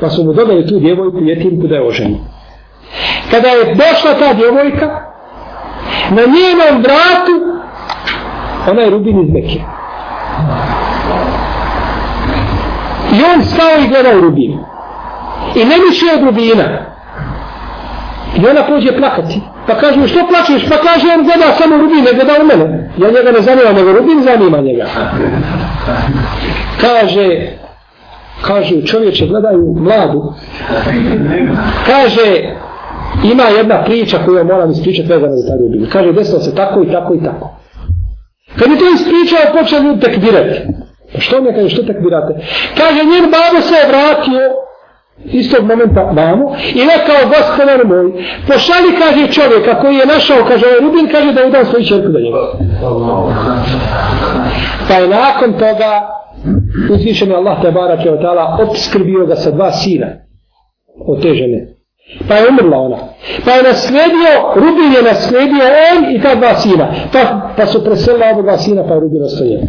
[0.00, 2.18] Pa su mu dodali tu djevojku jetimku da je oženi.
[3.30, 4.86] Kada je došla ta djevojka,
[6.10, 7.34] na njenom vratu,
[8.70, 9.64] ona je rubin iz Mekije.
[13.12, 14.58] I on stao i gledao Rubinu.
[15.56, 16.64] I ne mišlje od rubina.
[18.36, 19.40] I ona pođe plakati.
[19.66, 20.68] Pa kaže, što plaćeš?
[20.68, 22.90] Pa kaže, on gleda samo Rubin, ne gleda u mene.
[22.98, 24.86] Ja njega ne zanima, nego Rubin zanima njega.
[26.80, 27.48] Kaže,
[28.46, 30.32] kaže, čovječe, gledaju mladu.
[31.86, 32.54] Kaže,
[33.24, 35.86] ima jedna priča koju moram ispričati vezano za taj Rubin.
[35.92, 37.56] Kaže, desilo se tako i tako i tako.
[38.58, 40.60] Kad je to ispričao, počeo ljudi tekbirati.
[41.12, 42.34] Pa što mi kaže, što tekbirate?
[42.76, 44.63] Kaže, njen babo se je vratio
[45.24, 48.12] istog momenta vamo i rekao, gospodar moj,
[48.46, 52.20] pošali, kaže čovjeka koji je našao, kaže, ovaj Rubin, kaže da udam svoju čerku da
[52.20, 52.38] njega.
[54.88, 56.08] Pa je nakon toga
[56.90, 58.12] uzvišen je Allah te barak je
[58.68, 60.06] obskrbio ga sa dva sina
[61.06, 61.66] od te žene.
[62.28, 62.96] Pa je umrla ona.
[63.44, 66.88] Pa je nasledio, Rubin je nasledio on i ta dva sina.
[67.12, 69.60] Pa, pa su preselila oba dva sina, pa je Rubin ostavio.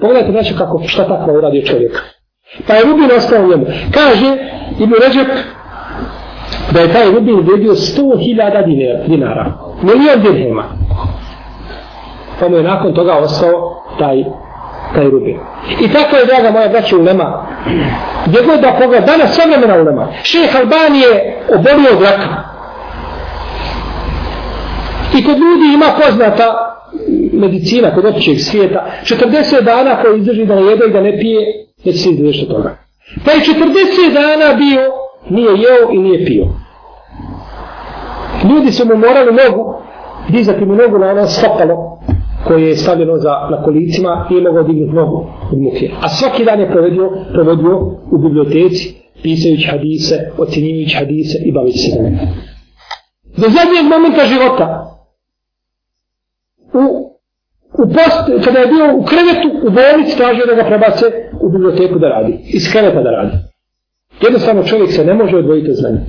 [0.00, 2.00] Pogledajte znači kako, šta takva uradio čovjeka.
[2.66, 3.66] Pa je Rubin ostao njemu.
[3.94, 4.36] Kaže,
[4.78, 5.28] Ibn Ređep,
[6.70, 9.52] da je taj Rubin vredio 100.000 dinara.
[9.82, 10.64] Milijon dirhema.
[12.40, 14.24] Pa mu je nakon toga ostao taj
[14.94, 15.38] taj rubin.
[15.80, 17.46] I tako je, draga moja braća ulema,
[18.26, 22.42] gdje god da pogleda, danas sve vremena ulema, šeh Albani je obolio od raka.
[25.18, 26.76] I kod ljudi ima poznata
[27.32, 31.66] medicina, kod općeg svijeta, 40 dana koji izdrži da ne jede i da ne pije,
[31.84, 32.76] Neće će se izdrži toga.
[33.24, 34.80] Pa je 40 dana bio,
[35.30, 36.46] nije jeo i nije pio.
[38.50, 39.74] Ljudi su mu morali nogu,
[40.28, 42.02] dizati mu nogu na ono stopalo,
[42.46, 45.90] koje je stavljeno za, na kolicima i je mogao dignuti nogu od muke.
[46.00, 47.78] A svaki dan je provodio, provodio
[48.10, 52.08] u biblioteci, pisajući hadise, ocjenjujući hadise i bavići se da
[53.36, 54.96] Do zadnjeg momenta života,
[56.74, 57.11] u,
[57.82, 61.06] u post, kada je bio u krevetu, u bolnici, tražio da ga prebace
[61.40, 62.38] u biblioteku da radi.
[62.44, 63.36] Iz kreveta da radi.
[64.20, 66.00] Jednostavno čovjek se ne može odvojiti od znanja.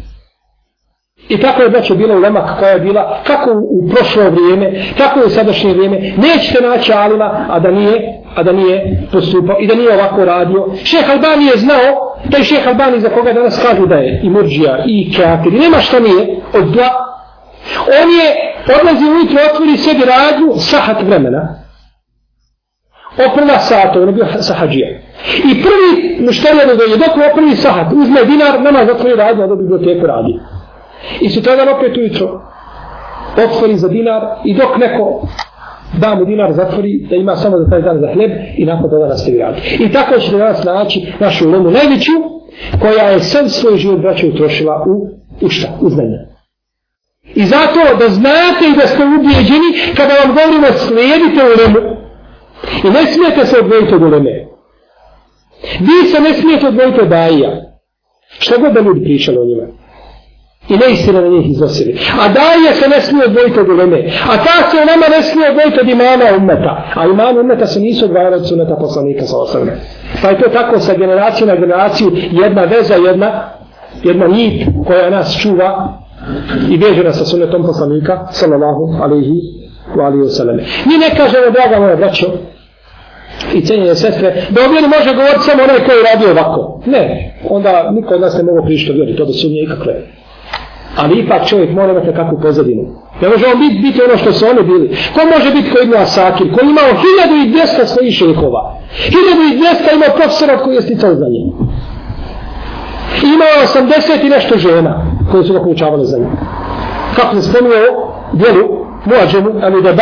[1.29, 5.25] I tako je braćo bila ulema kakva je bila, kako u prošlo vrijeme, tako je
[5.25, 5.99] u sadašnje vrijeme.
[5.99, 10.67] Nećete naći alima, a da nije, a da nije postupao i da nije ovako radio.
[10.83, 14.83] Šeh Albani je znao, taj šeh Albani za koga danas kažu da je i murđija,
[14.87, 16.89] i kafir, nema šta nije od dva.
[18.03, 21.62] On je odlazi ujutro, otvori sebi radnju, sahat vremena.
[23.17, 24.89] Oprva sata, on je bio sahađija.
[25.51, 29.55] I prvi mušterija da je dok oprvi sahat, uzme dinar, nema zatvori radnju, a do
[29.55, 30.39] biblioteku radi.
[31.21, 32.41] I sutradan opet ujutro
[33.37, 35.27] otvori za dinar i dok neko
[35.97, 39.07] da mu dinar zatvori da ima samo za taj dan za hleb i nakon toga
[39.07, 39.83] nastavi raditi.
[39.83, 42.11] I tako ćete danas naći našu lemu najveću
[42.79, 45.09] koja je sam svoj život braća utrošila u,
[45.45, 45.67] u šta?
[45.81, 46.19] U znanje.
[47.35, 52.02] I zato da znate i da ste ubijeđeni kada vam govorimo slijedite u lemu
[52.83, 54.45] i ne smijete se odvojiti od uleme.
[55.79, 57.51] Vi se ne smijete odvojiti od daija.
[58.39, 59.63] Šta god da ljudi pričali o njima
[60.69, 61.99] i neistine na njih iznosili.
[62.21, 63.97] A daje se ne smije odvojiti od uleme.
[64.31, 66.91] A ta se u nama ne smije odvojiti od imama ummeta.
[66.95, 69.77] A imama ummeta se nisu odvajali od suneta poslanika sa osrme.
[70.21, 73.49] Pa je to tako sa generacije na generaciju jedna veza, jedna,
[74.03, 75.99] jedna nit koja nas čuva
[76.69, 79.62] i veže nas sa sunetom poslanika sallallahu alaihi
[79.95, 80.53] wa alaihi wa.
[80.85, 82.25] Mi ne kažemo, draga moja braćo,
[83.53, 86.81] i cijenjene sestre, da o vjeri može govoriti samo onaj koji radi ovako.
[86.85, 89.93] Ne, onda niko od nas ne mogu prišto vjeri, to da su nije ikakve
[90.95, 92.83] ali ipak čovjek mora imati kakvu pozadinu.
[93.21, 94.97] Ne može on biti, biti ono što su oni bili.
[95.13, 96.89] Ko može biti koji ima Asakir, koji imao
[97.25, 98.77] 1200 svojih šehova.
[99.09, 101.47] 1200 imao profesora koji je sticao za njim.
[103.35, 106.29] Imao 80 i nešto žena koje su ga poučavale za njim.
[107.15, 108.13] Kako se spominje o
[109.05, 109.93] Muadžemu, ali da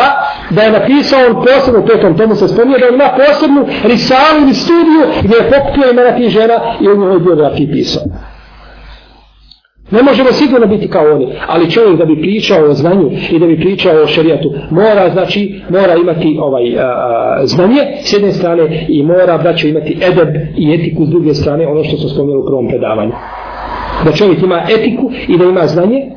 [0.50, 4.54] da je napisao on posebno, u petom tomu se spominje, da ima posebnu risalu ili
[4.54, 8.04] studiju gdje je pokupio imena tih žena i on je biografiji pisao.
[9.92, 13.46] Ne možemo sigurno biti kao oni, ali čovjek da bi pričao o znanju i da
[13.46, 18.86] bi pričao o šerijatu, mora znači, mora imati ovaj a, a, znanje s jedne strane
[18.90, 22.46] i mora braćo imati edeb i etiku s druge strane, ono što smo spomenuli u
[22.46, 23.12] prvom predavanju.
[24.06, 26.11] Da čovjek ima etiku i da ima znanje,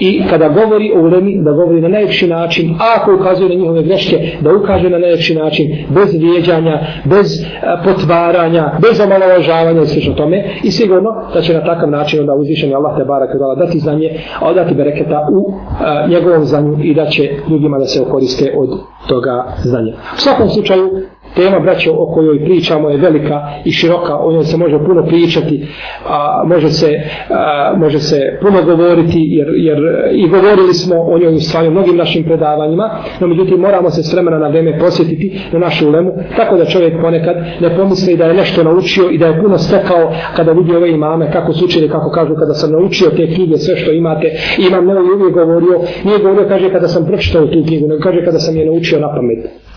[0.00, 3.82] i kada govori o ulemi, da govori na najljepši način, a ako ukazuje na njihove
[3.82, 7.46] greške, da ukaže na najljepši način, bez vijeđanja, bez e,
[7.84, 10.12] potvaranja, bez omalovažavanja i sl.
[10.16, 10.44] tome.
[10.62, 14.10] I sigurno da će na takav način onda uzvišeni Allah te barak dala dati znanje,
[14.40, 18.70] a odati bereketa u a, njegovom znanju i da će ljudima da se okoriste od
[19.08, 19.92] toga znanja.
[20.16, 20.90] U svakom slučaju,
[21.34, 25.66] tema braćo o kojoj pričamo je velika i široka, o njoj se može puno pričati,
[26.06, 27.00] a, može, se,
[27.30, 29.78] a, može se puno govoriti, jer, jer
[30.12, 34.12] i govorili smo o njoj u stvari mnogim našim predavanjima, no međutim moramo se s
[34.12, 38.34] vremena na vreme posjetiti na našu ulemu, tako da čovjek ponekad ne pomisli da je
[38.34, 42.10] nešto naučio i da je puno stekao kada vidi ove imame, kako su učili, kako
[42.10, 44.30] kažu, kada sam naučio te knjige, sve što imate,
[44.68, 48.38] imam ne uvijek govorio, nije govorio, kaže, kada sam pročitao tu knjigu, nego kaže, kada
[48.38, 49.69] sam je naučio na pamet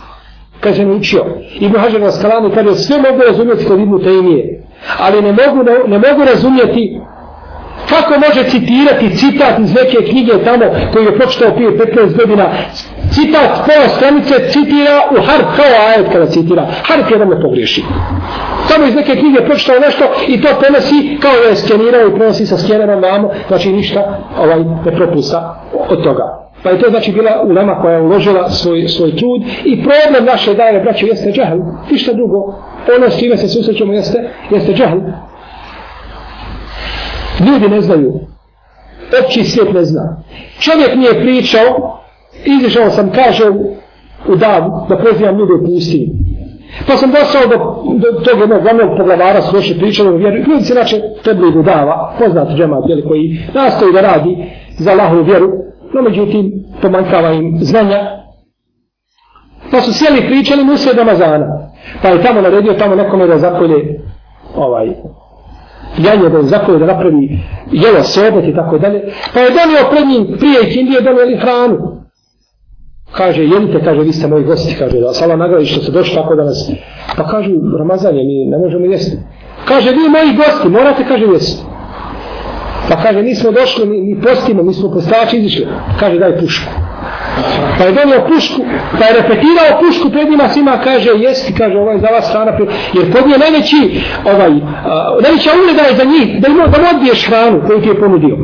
[0.64, 1.26] kaže naučio.
[1.60, 4.60] Ibn Hajar Raskalani kaže sve mogu razumjeti kod Ibn Taymiye,
[5.00, 7.00] ali ne mogu, ne, ne mogu razumjeti
[7.90, 12.46] kako može citirati citat iz neke knjige tamo koji je pročitao prije 15 godina
[13.12, 16.68] citat pola stranice citira u harf kao ajet kada citira.
[16.84, 17.84] Harf jedan ne pogriješi.
[18.68, 22.46] Samo iz neke knjige pročitao nešto i to prenosi kao da je skenirao i prenosi
[22.46, 26.43] sa skenerom vamo, znači ništa ovaj ne propusta od toga.
[26.64, 30.54] Pa je to znači bila ulema koja je uložila svoj, svoj trud i problem naše
[30.54, 31.58] daje, braćo, jeste džahl.
[31.92, 32.38] Ništa drugo.
[32.98, 34.98] Ono s čime se susrećemo jeste, jeste džahl.
[37.48, 38.14] Ljudi ne znaju.
[39.24, 40.24] Opći svijet ne zna.
[40.60, 42.00] Čovjek mi je pričao,
[42.46, 43.44] izišao sam, kaže,
[44.28, 46.08] u dan, da pozivam ljude u pustini.
[46.88, 47.58] Pa sam došao do,
[47.98, 50.38] do tog jednog glavnog poglavara s loše pričali o vjeru.
[50.38, 54.38] Ljudi se inače tebligu dava, poznat džemat, jeli, koji nastoji da radi
[54.78, 55.52] za Allahovu vjeru,
[55.94, 58.24] no međutim pomankava im znanja.
[59.72, 61.70] Pa su sjeli pričali mu sve Ramazana.
[62.02, 64.02] Pa je tamo naredio tamo nekome da zakolje
[64.56, 64.88] ovaj,
[65.98, 67.40] janje da zakolje da napravi
[67.72, 69.02] jelo sobot i tako dalje.
[69.34, 72.04] Pa je donio pred njim prije i kindije donijeli hranu.
[73.12, 76.36] Kaže, jedite, kaže, vi ste moji gosti, kaže, da sala nagradi što ste došli tako
[76.36, 76.72] da nas...
[77.18, 79.18] Pa kažu, Ramazan je, mi ne možemo jesti.
[79.66, 81.64] Kaže, vi moji gosti, morate, kaže, jesti.
[82.94, 85.68] Pa kaže, nismo došli, ni, ni postimo, mi smo postači izišli.
[86.00, 86.72] Kaže, daj pušku.
[87.78, 88.62] Pa je donio pušku,
[89.00, 92.52] pa je repetirao pušku pred njima svima, kaže, jesti, kaže, ovaj za vas hrana,
[92.94, 94.64] jer kod je najveći, ovaj, uh,
[95.24, 98.36] najveća ugleda je za njih, da im da odbiješ hranu koju ti je ponudio.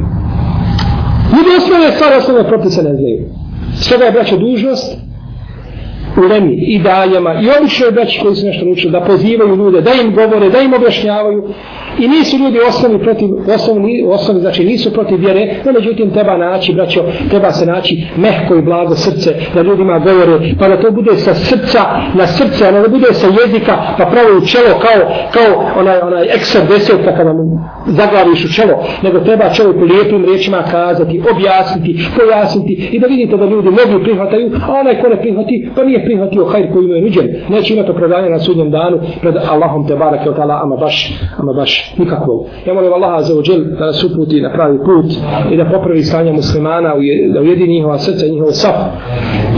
[1.33, 3.19] Ljudi osnovne stvari, osnovne propise ne znaju.
[3.75, 4.97] Stoga je braća dužnost,
[6.19, 10.15] ulemi i daljama i običnoj braći koji su nešto naučili da pozivaju ljude, da im
[10.15, 11.43] govore, da im objašnjavaju.
[11.99, 16.73] I nisu ljudi osnovi protiv osnovni, osnovi znači nisu protiv vjere no međutim treba naći
[16.73, 21.15] braćo treba se naći mehko i blago srce da ljudima govore pa da to bude
[21.15, 21.79] sa srca
[22.13, 25.01] na srce a ne da bude sa jezika pa pravo u čelo kao,
[25.33, 27.43] kao onaj, onaj ekser desetka pa kada mu
[27.87, 33.45] zaglaviš u čelo nego treba čovjeku lijepim riječima kazati objasniti, pojasniti i da vidite da
[33.45, 37.01] ljudi mogu prihvataju a onaj ko ne prihvati pa nije prihvatio hajr koji mu je
[37.01, 41.13] nuđen neće imati opravdanje na sudnjem danu pred Allahom te barake od Allah ama baš,
[41.37, 42.45] ama baš nikakvog.
[42.67, 45.05] Ja molim Allaha za ođel da nas uputi na pravi put
[45.51, 46.93] i da popravi stanje muslimana,
[47.33, 48.75] da ujedini njihova srca i njihov saf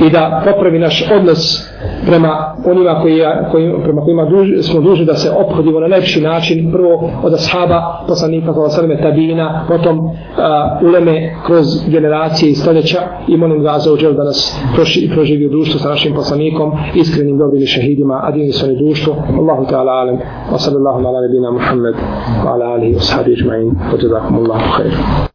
[0.08, 1.72] i da popravi naš odnos
[2.06, 3.22] prema onima koji,
[3.52, 8.06] koji, prema kojima duž, smo dužni da se obhodimo na najlepši način, prvo od ashaba,
[8.08, 13.94] poslanika, kada sveme tabina, potom a, uleme kroz generacije i stoljeća i molim ga za
[13.94, 18.52] uđel da nas proši, proživi u društvu sa našim poslanikom, iskrenim dobrim šehidima, a divni
[18.52, 19.16] su oni društvo.
[19.40, 20.18] Allahu ta'ala alem,
[20.54, 21.96] wa sallallahu ala nebina Muhammed,
[22.46, 25.28] wa ala alihi, wa sahabi i džma'in, wa tazakumullahu khairu.